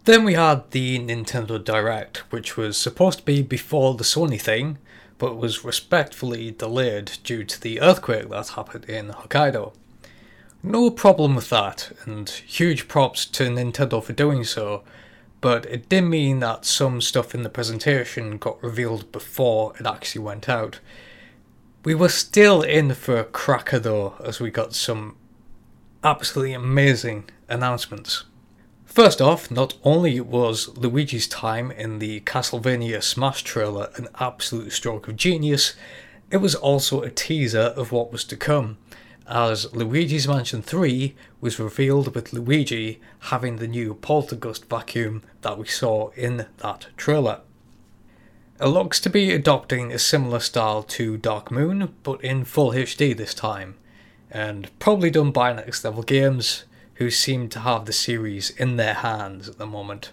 [0.05, 4.77] Then we had the Nintendo Direct, which was supposed to be before the Sony thing,
[5.17, 9.73] but was respectfully delayed due to the earthquake that happened in Hokkaido.
[10.61, 14.83] No problem with that, and huge props to Nintendo for doing so,
[15.41, 20.21] but it did mean that some stuff in the presentation got revealed before it actually
[20.21, 20.79] went out.
[21.83, 25.15] We were still in for a cracker though, as we got some
[26.05, 28.25] absolutely amazing announcements.
[28.85, 35.07] First off, not only was Luigi's time in the Castlevania Smash trailer an absolute stroke
[35.07, 35.73] of genius,
[36.29, 38.77] it was also a teaser of what was to come,
[39.27, 45.65] as Luigi's Mansion 3 was revealed with Luigi having the new Poltergust vacuum that we
[45.65, 47.41] saw in that trailer.
[48.61, 53.17] It looks to be adopting a similar style to Dark Moon, but in full HD
[53.17, 53.75] this time,
[54.35, 56.65] and probably done by Next Level Games,
[56.95, 60.11] who seem to have the series in their hands at the moment.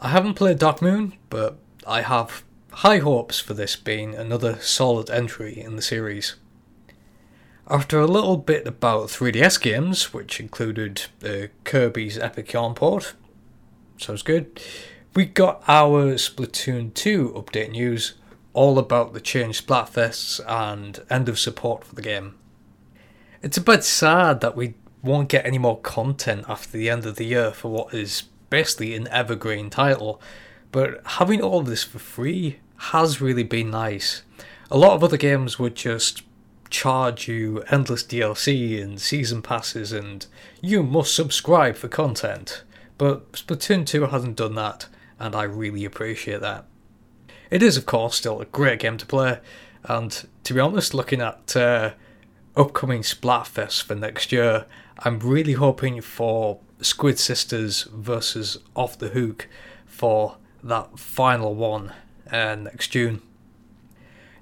[0.00, 1.56] I haven't played Dark Moon, but
[1.86, 2.42] I have
[2.72, 6.34] high hopes for this being another solid entry in the series.
[7.68, 13.14] After a little bit about 3DS games, which included uh, Kirby's Epic Yarn port,
[13.98, 14.60] sounds good.
[15.14, 18.14] We got our Splatoon 2 update news,
[18.52, 22.34] all about the changed Splatfests and end of support for the game.
[23.42, 27.16] It's a bit sad that we won't get any more content after the end of
[27.16, 30.22] the year for what is basically an evergreen title,
[30.70, 34.22] but having all of this for free has really been nice.
[34.70, 36.22] A lot of other games would just
[36.70, 40.24] charge you endless DLC and season passes and
[40.60, 42.62] you must subscribe for content.
[42.96, 44.86] But Splatoon 2 hasn't done that,
[45.18, 46.66] and I really appreciate that.
[47.50, 49.40] It is, of course, still a great game to play,
[49.82, 51.90] and to be honest, looking at uh,
[52.56, 54.66] upcoming Splatfest for next year,
[54.98, 59.48] I'm really hoping for Squid Sisters versus Off the Hook
[59.86, 61.92] for that final one
[62.30, 63.22] uh, next June.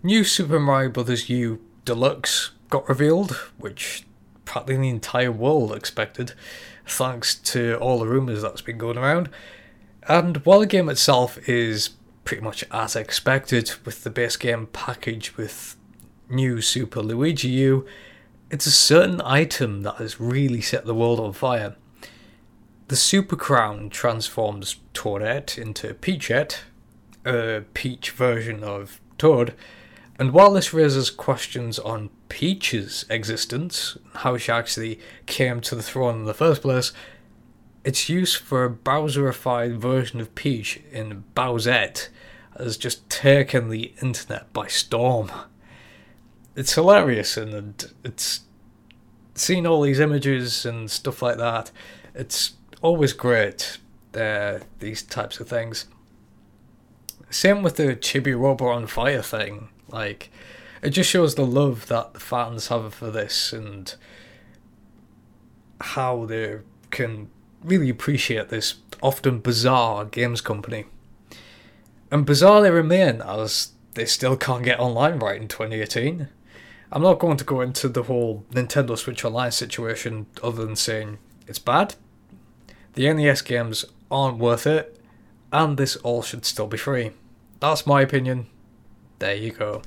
[0.02, 1.28] New Super Mario Bros.
[1.28, 4.04] U Deluxe got revealed, which
[4.44, 6.32] practically the entire world expected,
[6.86, 9.28] thanks to all the rumours that's been going around.
[10.08, 11.90] And while the game itself is
[12.24, 15.76] pretty much as expected, with the base game package with
[16.30, 17.86] new Super Luigi U,
[18.50, 21.76] it's a certain item that has really set the world on fire.
[22.88, 26.62] The Super Crown transforms Toadette into Peachette,
[27.24, 29.54] a Peach version of Toad,
[30.18, 36.20] and while this raises questions on Peach's existence, how she actually came to the throne
[36.20, 36.92] in the first place,
[37.84, 42.08] its use for a Bowserified version of Peach in Bowsette
[42.58, 45.30] has just taken the internet by storm.
[46.60, 48.40] It's hilarious and it's
[49.34, 51.70] seeing all these images and stuff like that.
[52.14, 52.52] It's
[52.82, 53.78] always great,
[54.14, 55.86] uh, these types of things.
[57.30, 59.70] Same with the Chibi Robo on Fire thing.
[59.88, 60.30] Like,
[60.82, 63.94] it just shows the love that the fans have for this and
[65.80, 66.58] how they
[66.90, 67.30] can
[67.64, 70.84] really appreciate this often bizarre games company.
[72.10, 76.28] And bizarre they remain as they still can't get online right in 2018.
[76.92, 81.18] I'm not going to go into the whole Nintendo Switch Online situation other than saying
[81.46, 81.94] it's bad.
[82.94, 85.00] The NES games aren't worth it,
[85.52, 87.12] and this all should still be free.
[87.60, 88.46] That's my opinion.
[89.20, 89.82] There you go.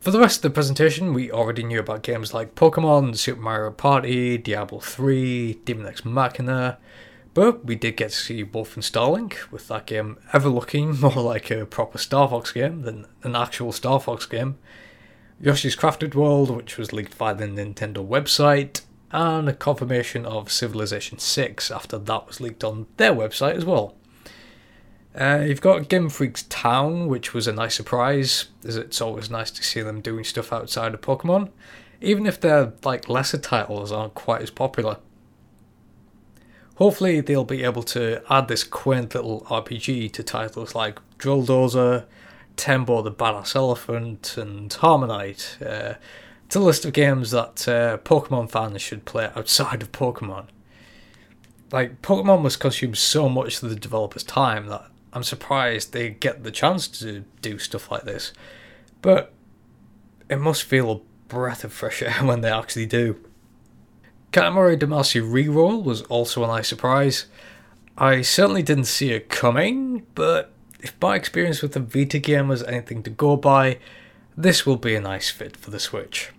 [0.00, 3.70] For the rest of the presentation, we already knew about games like Pokemon, Super Mario
[3.70, 6.76] Party, Diablo 3, Daemon X Machina,
[7.32, 11.64] but we did get to see Wolfenstein, with that game ever looking more like a
[11.64, 14.58] proper Star Fox game than an actual Star Fox game.
[15.40, 21.18] Yoshi's Crafted World, which was leaked via the Nintendo website, and a confirmation of Civilization
[21.18, 23.94] 6 after that was leaked on their website as well.
[25.14, 29.50] Uh, you've got Game Freak's Town, which was a nice surprise, as it's always nice
[29.52, 31.50] to see them doing stuff outside of Pokemon,
[32.00, 34.98] even if their like lesser titles aren't quite as popular.
[36.76, 42.06] Hopefully, they'll be able to add this quaint little RPG to titles like Drill Dozer,
[42.56, 45.62] Tembo the Badass Elephant, and HarmoKnight.
[45.62, 45.94] Uh,
[46.46, 50.46] it's a list of games that uh, Pokemon fans should play outside of Pokemon.
[51.72, 56.44] Like, Pokemon must consume so much of the developers' time that I'm surprised they get
[56.44, 58.32] the chance to do stuff like this.
[59.02, 59.32] But
[60.28, 63.18] it must feel a breath of fresh air when they actually do.
[64.32, 67.26] Katamari Damacy Reroll was also a nice surprise.
[67.96, 70.50] I certainly didn't see it coming, but
[70.84, 73.78] if my experience with the Vita game was anything to go by,
[74.36, 76.30] this will be a nice fit for the Switch.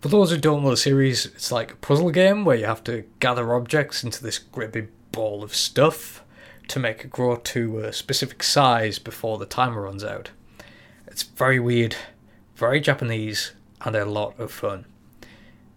[0.00, 2.82] For those who don't know the series, it's like a puzzle game where you have
[2.84, 6.24] to gather objects into this great big ball of stuff
[6.68, 10.30] to make it grow to a specific size before the timer runs out.
[11.06, 11.96] It's very weird,
[12.54, 13.52] very Japanese,
[13.82, 14.86] and a lot of fun.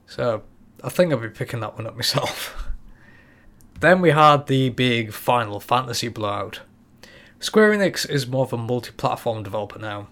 [0.08, 0.44] So
[0.82, 2.66] I think I'll be picking that one up myself.
[3.82, 6.62] then we had the big Final Fantasy blowout.
[7.42, 10.08] Square Enix is more of a multi platform developer now,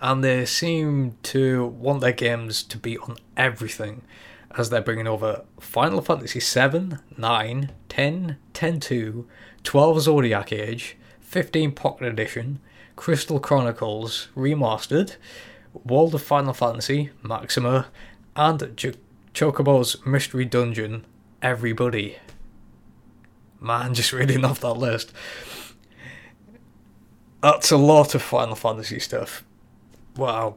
[0.00, 4.00] and they seem to want their games to be on everything
[4.56, 9.28] as they're bringing over Final Fantasy 7, 9, 10, 10 2,
[9.62, 12.60] 12 Zodiac Age, 15 Pocket Edition,
[12.96, 15.16] Crystal Chronicles Remastered,
[15.84, 17.88] World of Final Fantasy, Maxima,
[18.34, 18.96] and Ch-
[19.34, 21.04] Chocobo's Mystery Dungeon,
[21.42, 22.16] Everybody.
[23.60, 25.12] Man, just reading off that list.
[27.42, 29.44] That's a lot of Final Fantasy stuff.
[30.16, 30.56] Wow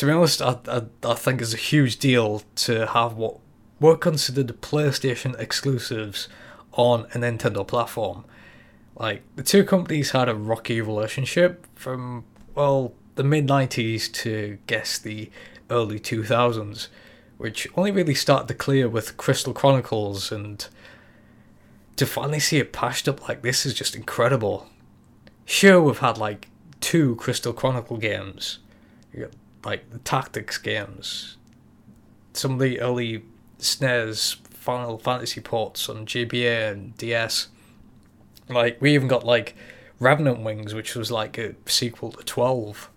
[0.00, 3.36] to be honest, I, I, I think it's a huge deal to have what
[3.80, 6.26] were considered PlayStation exclusives
[6.72, 8.24] on a Nintendo platform.
[8.96, 14.98] Like, the two companies had a rocky relationship from, well, the mid 90s to, guess,
[14.98, 15.30] the
[15.68, 16.88] early 2000s,
[17.36, 20.66] which only really started to clear with Crystal Chronicles and
[22.00, 24.66] to finally see it patched up like this is just incredible.
[25.44, 26.48] Sure, we've had like
[26.80, 28.58] two Crystal Chronicle games,
[29.66, 31.36] like the tactics games,
[32.32, 33.22] some of the early
[33.58, 37.48] SNES Final Fantasy ports on GBA and DS.
[38.48, 39.54] Like we even got like
[39.98, 42.88] Revenant Wings, which was like a sequel to Twelve.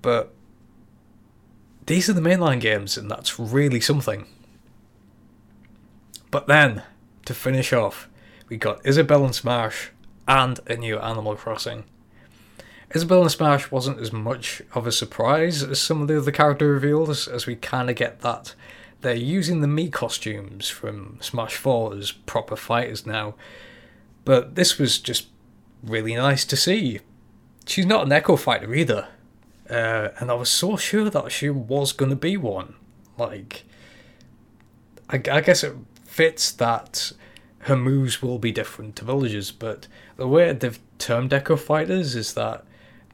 [0.00, 0.32] But
[1.84, 4.26] these are the mainline games, and that's really something.
[6.30, 6.82] But then,
[7.32, 8.08] to finish off,
[8.48, 9.90] we got Isabelle and Smash
[10.28, 11.84] and a new Animal Crossing.
[12.94, 16.70] Isabelle and Smash wasn't as much of a surprise as some of the other character
[16.70, 18.54] reveals, as we kind of get that
[19.02, 23.34] they're using the Mii costumes from Smash 4 as proper fighters now.
[24.24, 25.28] But this was just
[25.82, 27.00] really nice to see.
[27.66, 29.08] She's not an Echo fighter either.
[29.68, 32.74] Uh, and I was so sure that she was going to be one.
[33.18, 33.64] Like,
[35.08, 35.74] I, I guess it
[36.04, 37.12] fits that
[37.62, 39.86] her moves will be different to villagers, but
[40.16, 42.64] the way they've termed Echo fighters is that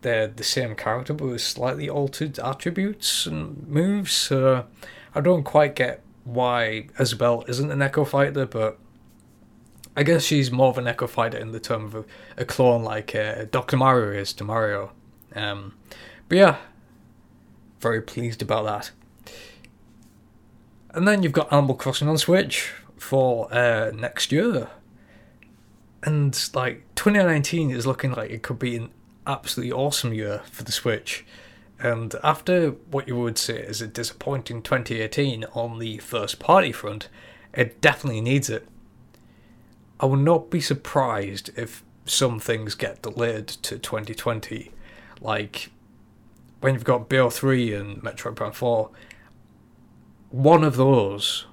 [0.01, 4.13] they're the same character but with slightly altered attributes and moves.
[4.13, 4.65] So
[5.15, 8.79] I don't quite get why Isabelle isn't an Echo fighter, but
[9.95, 12.05] I guess she's more of an Echo fighter in the term of a,
[12.39, 13.77] a clone like uh, Dr.
[13.77, 14.93] Mario is to Mario.
[15.35, 15.75] Um,
[16.29, 16.57] but yeah,
[17.81, 18.93] very pleased about that.
[20.95, 24.69] And then you've got Animal Crossing on Switch for uh, next year.
[26.03, 28.91] And like 2019 is looking like it could be an
[29.27, 31.25] absolutely awesome year for the Switch.
[31.81, 37.09] And after what you would say is a disappointing 2018 on the first party front,
[37.55, 38.67] it definitely needs it.
[40.01, 44.73] I will not be surprised if some things get delayed to 2020.
[45.21, 45.71] Like
[46.61, 48.91] when you've got BO3 and Metroid Prime 4,
[50.31, 51.47] one of those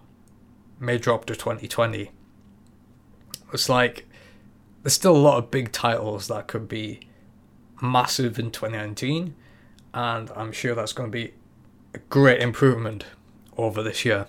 [0.80, 2.12] may drop to 2020.
[3.54, 4.08] It's like
[4.84, 7.02] there's still a lot of big titles that could be
[7.82, 9.36] massive in 2019
[9.94, 11.34] and I'm sure that's going to be
[11.94, 13.06] a great improvement
[13.58, 14.28] over this year.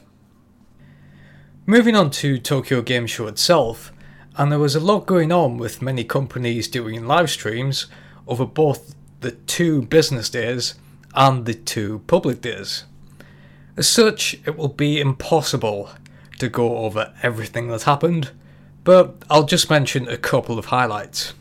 [1.66, 3.92] Moving on to Tokyo Game Show itself,
[4.36, 7.86] and there was a lot going on with many companies doing live streams
[8.28, 10.74] over both the two business days
[11.14, 12.84] and the two public days.
[13.76, 15.90] As such, it will be impossible
[16.39, 18.30] to go over everything that happened,
[18.84, 21.34] but I'll just mention a couple of highlights.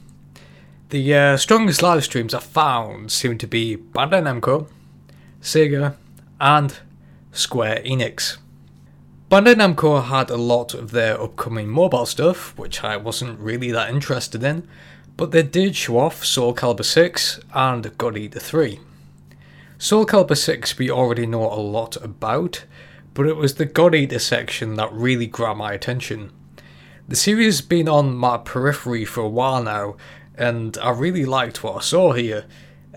[0.90, 4.68] The uh, strongest live streams I found seem to be Bandai Namco,
[5.42, 5.96] Sega,
[6.40, 6.78] and
[7.32, 8.38] Square Enix.
[9.30, 13.90] Bandai Namco had a lot of their upcoming mobile stuff, which I wasn't really that
[13.90, 14.68] interested in,
[15.18, 18.80] but they did show off Soul Calibur 6 and God Eater 3.
[19.78, 22.66] Soul Calibur 6 we already know a lot about,
[23.16, 26.32] but it was the God Eater section that really grabbed my attention.
[27.08, 29.96] The series has been on my periphery for a while now,
[30.36, 32.46] and I really liked what I saw here.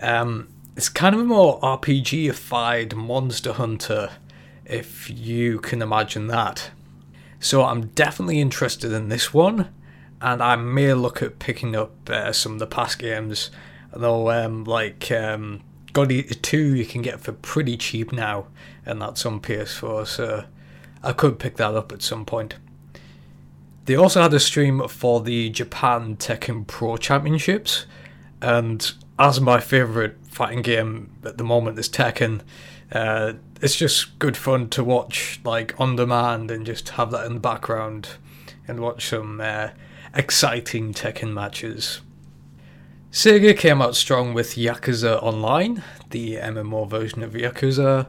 [0.01, 4.09] Um, it's kind of a more RPG-ified Monster Hunter,
[4.65, 6.71] if you can imagine that.
[7.39, 9.73] So I'm definitely interested in this one,
[10.21, 13.51] and I may look at picking up uh, some of the past games.
[13.93, 15.61] Though, um, like um,
[15.93, 18.47] God Eater 2, you can get for pretty cheap now,
[18.89, 20.45] and that's on PS4, so
[21.03, 22.55] I could pick that up at some point.
[23.85, 27.85] They also had a stream for the Japan Tekken Pro Championships,
[28.41, 32.41] and as my favourite fighting game at the moment is Tekken,
[32.91, 37.35] uh, it's just good fun to watch like on demand and just have that in
[37.35, 38.09] the background
[38.67, 39.69] and watch some uh,
[40.15, 42.01] exciting Tekken matches.
[43.11, 45.81] Sega came out strong with Yakuza Online,
[46.11, 48.07] the MMO version of Yakuza.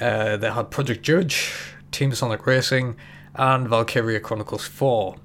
[0.00, 1.52] Uh, they had Project Judge,
[1.90, 2.96] Team Sonic Racing,
[3.34, 5.16] and Valkyria Chronicles 4.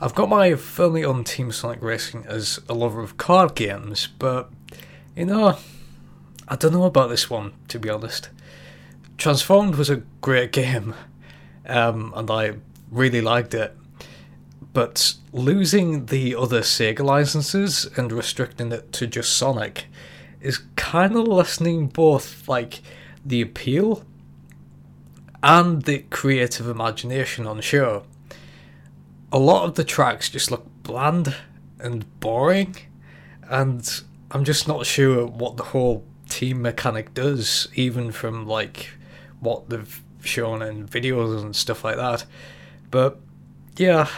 [0.00, 4.50] I've got my firmly on Team Sonic Racing as a lover of card games, but
[5.14, 5.58] you know,
[6.48, 8.30] I don't know about this one to be honest.
[9.18, 10.94] Transformed was a great game,
[11.66, 12.54] um, and I
[12.90, 13.76] really liked it,
[14.72, 19.84] but losing the other Sega licenses and restricting it to just Sonic
[20.40, 22.80] is kind of lessening both like
[23.24, 24.04] the appeal
[25.42, 28.04] and the creative imagination on show.
[29.32, 31.34] A lot of the tracks just look bland
[31.78, 32.76] and boring,
[33.48, 38.90] and I'm just not sure what the whole team mechanic does, even from like
[39.40, 42.24] what they've shown in videos and stuff like that.
[42.90, 43.18] But
[43.76, 44.08] yeah,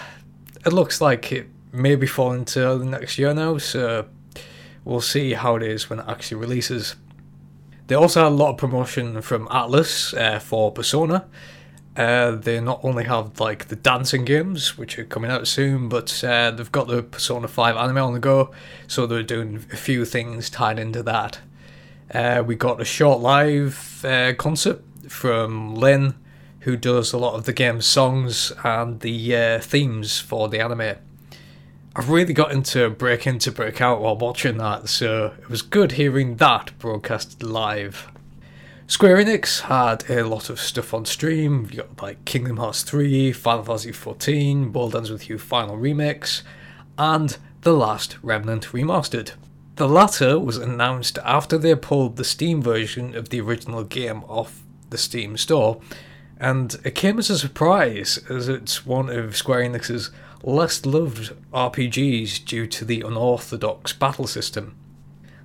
[0.65, 4.07] it looks like it may be falling to the next year now, so
[4.85, 6.97] we'll see how it is when it actually releases.
[7.87, 11.27] They also had a lot of promotion from Atlus uh, for Persona,
[11.95, 16.25] Uh, they not only have like the dancing games, which are coming out soon, but
[16.25, 18.51] uh, they've got the Persona 5 anime on the go,
[18.87, 21.41] so they're doing a few things tied into that.
[22.15, 26.15] Uh, we got a short live uh, concert from Lyn,
[26.61, 30.97] who does a lot of the game's songs and the uh, themes for the anime.
[31.95, 35.61] I really got into break in to break out while watching that, so it was
[35.61, 38.11] good hearing that broadcast live.
[38.87, 41.69] Square Enix had a lot of stuff on stream.
[41.71, 46.41] You got like Kingdom Hearts 3, Final Fantasy 14, World Ends With You Final Remix,
[46.97, 49.33] and The Last Remnant Remastered.
[49.77, 54.63] The latter was announced after they pulled the Steam version of the original game off
[54.89, 55.79] the Steam store,
[56.41, 60.11] and it came as a surprise as it's one of Square Enix's
[60.43, 64.77] less loved RPGs due to the unorthodox battle system.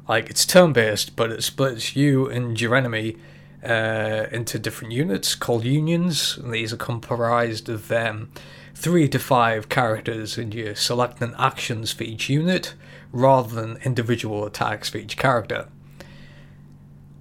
[0.08, 3.18] Like, it's turn based, but it splits you and your enemy
[3.64, 8.30] uh, into different units called unions, and these are comprised of um,
[8.74, 12.74] three to five characters, and you're selecting actions for each unit
[13.12, 15.68] rather than individual attacks for each character.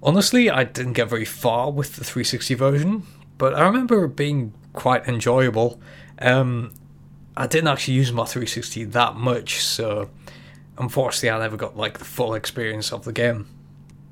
[0.01, 3.03] Honestly, I didn't get very far with the 360 version,
[3.37, 5.81] but I remember it being quite enjoyable.
[6.19, 6.71] Um,
[7.37, 10.09] I didn't actually use my 360 that much, so
[10.79, 13.47] unfortunately, I never got like the full experience of the game.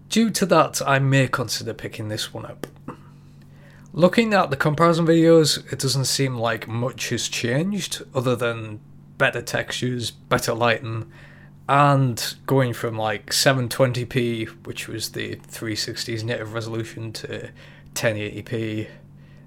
[0.10, 2.68] Due to that, I may consider picking this one up.
[3.94, 8.80] Looking at the comparison videos, it doesn't seem like much has changed other than
[9.18, 11.12] better textures, better lighting,
[11.68, 17.50] and going from like 720p, which was the 360's native resolution, to
[17.96, 18.88] 1080p.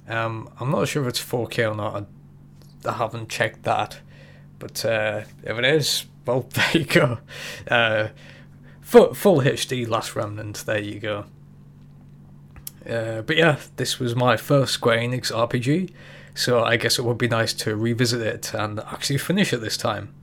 [0.09, 1.95] Um, I'm not sure if it's 4K or not.
[1.95, 2.07] I
[2.85, 4.01] haven't checked that.
[4.59, 7.19] But uh, if it is, well, there you go.
[7.71, 8.09] Uh,
[8.81, 11.25] full, full HD Last Remnant, there you go.
[12.89, 15.93] Uh, but yeah, this was my first Square Enix RPG,
[16.35, 19.77] so I guess it would be nice to revisit it and actually finish it this
[19.77, 20.15] time.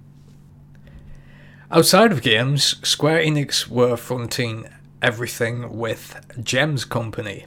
[1.70, 4.68] Outside of games, Square Enix were fronting
[5.02, 7.46] everything with Gems Company.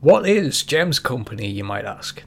[0.00, 2.22] What is Gems Company, you might ask?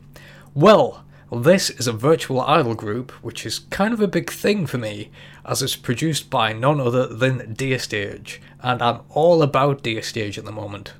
[0.53, 4.67] Well, well, this is a virtual idol group, which is kind of a big thing
[4.67, 5.09] for me,
[5.45, 10.51] as it's produced by none other than Dearstage, and I'm all about Dearstage at the
[10.51, 10.91] moment.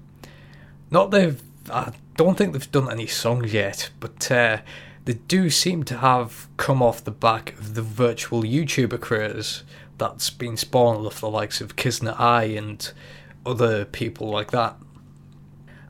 [0.90, 4.60] Not they've, I don't think they've done any songs yet, but uh,
[5.04, 9.64] they do seem to have come off the back of the virtual YouTuber craze
[9.98, 12.90] that's been spawned off the likes of Kizuna AI and
[13.46, 14.78] other people like that.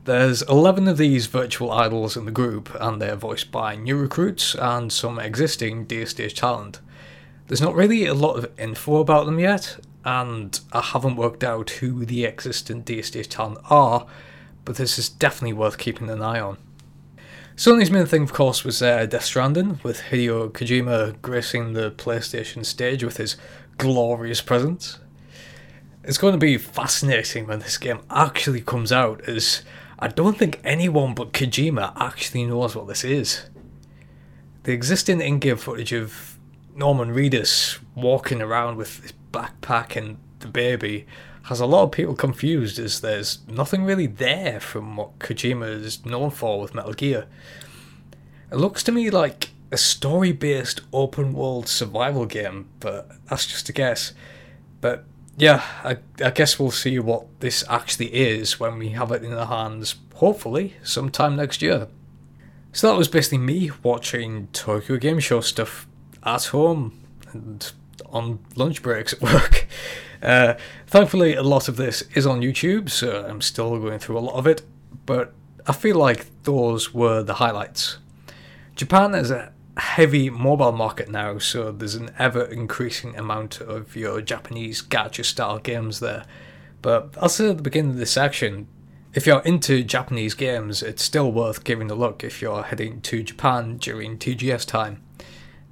[0.04, 4.56] There's 11 of these virtual idols in the group, and they're voiced by new recruits
[4.56, 6.80] and some existing Dearstage talent.
[7.46, 11.70] There's not really a lot of info about them yet, and I haven't worked out
[11.70, 14.06] who the existing Dearstage talent are,
[14.64, 16.58] but this is definitely worth keeping an eye on.
[17.54, 22.66] Sony's main thing, of course, was uh, Death Stranding, with Hideo Kojima gracing the PlayStation
[22.66, 23.36] stage with his
[23.78, 24.98] glorious presence.
[26.02, 29.62] It's going to be fascinating when this game actually comes out, as
[30.02, 33.48] I don't think anyone but Kojima actually knows what this is.
[34.64, 36.40] The existing in game footage of
[36.74, 41.06] Norman Reedus walking around with his backpack and the baby
[41.44, 46.04] has a lot of people confused as there's nothing really there from what Kojima is
[46.04, 47.26] known for with Metal Gear.
[48.50, 53.68] It looks to me like a story based open world survival game, but that's just
[53.68, 54.14] a guess.
[54.80, 55.04] But
[55.36, 59.32] yeah, I, I guess we'll see what this actually is when we have it in
[59.32, 61.88] our hands, hopefully, sometime next year.
[62.72, 65.86] So that was basically me watching Tokyo Game Show stuff
[66.22, 66.98] at home
[67.32, 67.72] and
[68.10, 69.66] on lunch breaks at work.
[70.22, 70.54] Uh,
[70.86, 74.36] thankfully, a lot of this is on YouTube, so I'm still going through a lot
[74.36, 74.62] of it,
[75.06, 75.32] but
[75.66, 77.98] I feel like those were the highlights.
[78.76, 84.20] Japan is a heavy mobile market now, so there's an ever increasing amount of your
[84.20, 86.24] Japanese gacha style games there.
[86.82, 88.68] But I'll say at the beginning of this section,
[89.14, 93.22] if you're into Japanese games, it's still worth giving a look if you're heading to
[93.22, 95.02] Japan during TGS time.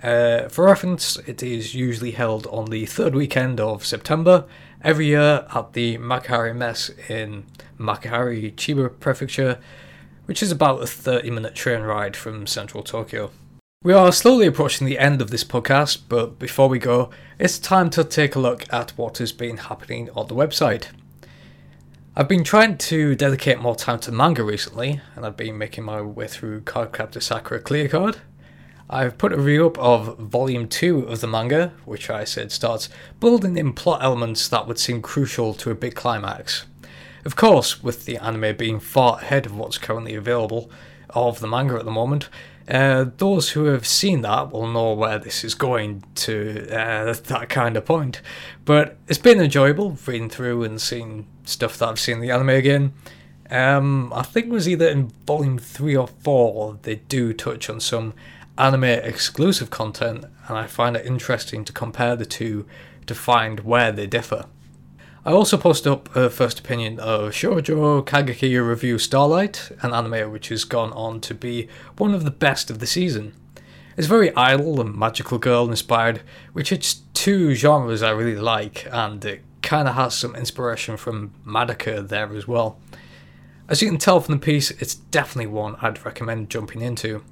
[0.02, 4.46] Uh, for reference, it is usually held on the third weekend of September
[4.82, 7.44] every year at the Makuhari Messe in
[7.78, 9.58] Makuhari, Chiba Prefecture,
[10.24, 13.30] which is about a 30 minute train ride from central Tokyo.
[13.82, 17.08] We are slowly approaching the end of this podcast, but before we go,
[17.38, 20.88] it's time to take a look at what has been happening on the website.
[22.14, 26.02] I've been trying to dedicate more time to manga recently, and I've been making my
[26.02, 28.18] way through Cardcaptor Sakura Clear Card.
[28.90, 32.90] I've put a review up of Volume 2 of the manga, which I said starts
[33.18, 36.66] building in plot elements that would seem crucial to a big climax.
[37.24, 40.70] Of course, with the anime being far ahead of what's currently available,
[41.14, 42.28] of the manga at the moment.
[42.68, 47.48] Uh, those who have seen that will know where this is going to uh, that
[47.48, 48.20] kind of point.
[48.64, 52.50] But it's been enjoyable reading through and seeing stuff that I've seen in the anime
[52.50, 52.92] again.
[53.50, 57.80] Um, I think it was either in volume 3 or 4 they do touch on
[57.80, 58.14] some
[58.56, 62.66] anime exclusive content, and I find it interesting to compare the two
[63.06, 64.44] to find where they differ.
[65.22, 70.48] I also posted up a first opinion of Shoujo Kageki Revue Starlight, an anime which
[70.48, 71.68] has gone on to be
[71.98, 73.34] one of the best of the season.
[73.98, 76.22] It's very idol and magical girl inspired,
[76.54, 81.34] which is two genres I really like, and it kind of has some inspiration from
[81.44, 82.78] Madoka there as well.
[83.68, 87.22] As you can tell from the piece, it's definitely one I'd recommend jumping into.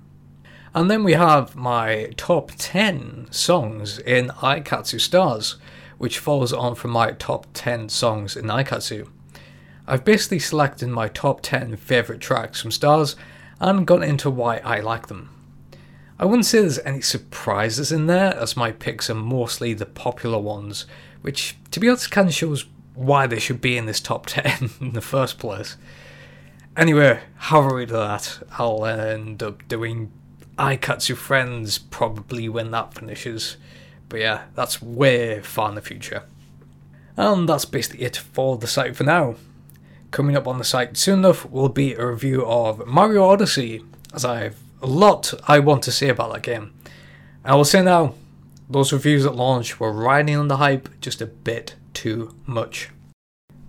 [0.74, 5.56] And then we have my top 10 songs in Aikatsu Stars,
[5.98, 9.08] which follows on from my top 10 songs in Aikatsu.
[9.86, 13.16] I've basically selected my top 10 favourite tracks from Stars
[13.60, 15.30] and gone into why I like them.
[16.18, 20.38] I wouldn't say there's any surprises in there, as my picks are mostly the popular
[20.38, 20.84] ones,
[21.22, 24.70] which, to be honest, kind of shows why they should be in this top 10
[24.80, 25.76] in the first place.
[26.76, 30.12] Anyway, however we do that, I'll end up doing
[30.58, 33.56] Aikatsu Friends probably when that finishes.
[34.08, 36.24] But yeah, that's way far in the future.
[37.16, 39.36] And that's basically it for the site for now.
[40.10, 43.82] Coming up on the site soon enough will be a review of Mario Odyssey,
[44.14, 46.72] as I have a lot I want to say about that game.
[47.44, 48.14] I will say now,
[48.70, 52.90] those reviews at launch were riding on the hype just a bit too much.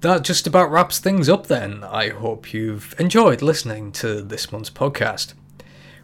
[0.02, 1.84] That just about wraps things up then.
[1.84, 5.34] I hope you've enjoyed listening to this month's podcast.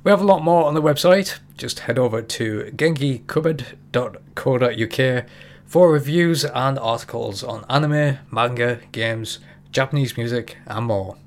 [0.05, 1.39] We have a lot more on the website.
[1.57, 5.25] Just head over to genkicupboard.co.uk
[5.65, 9.39] for reviews and articles on anime, manga, games,
[9.71, 11.17] Japanese music, and more.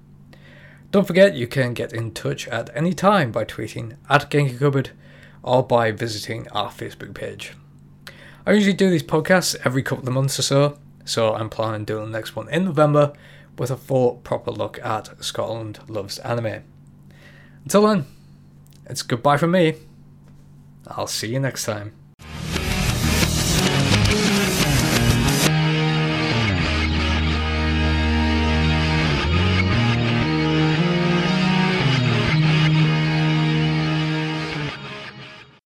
[0.92, 4.90] Don't forget you can get in touch at any time by tweeting at genkicupboard
[5.42, 7.54] or by visiting our Facebook page.
[8.46, 12.12] I usually do these podcasts every couple of months or so, so I'm planning doing
[12.12, 13.12] the next one in November
[13.58, 16.62] with a full proper look at Scotland Loves Anime.
[17.64, 18.06] Until then,
[18.88, 19.74] it's goodbye from me.
[20.86, 21.97] I'll see you next time.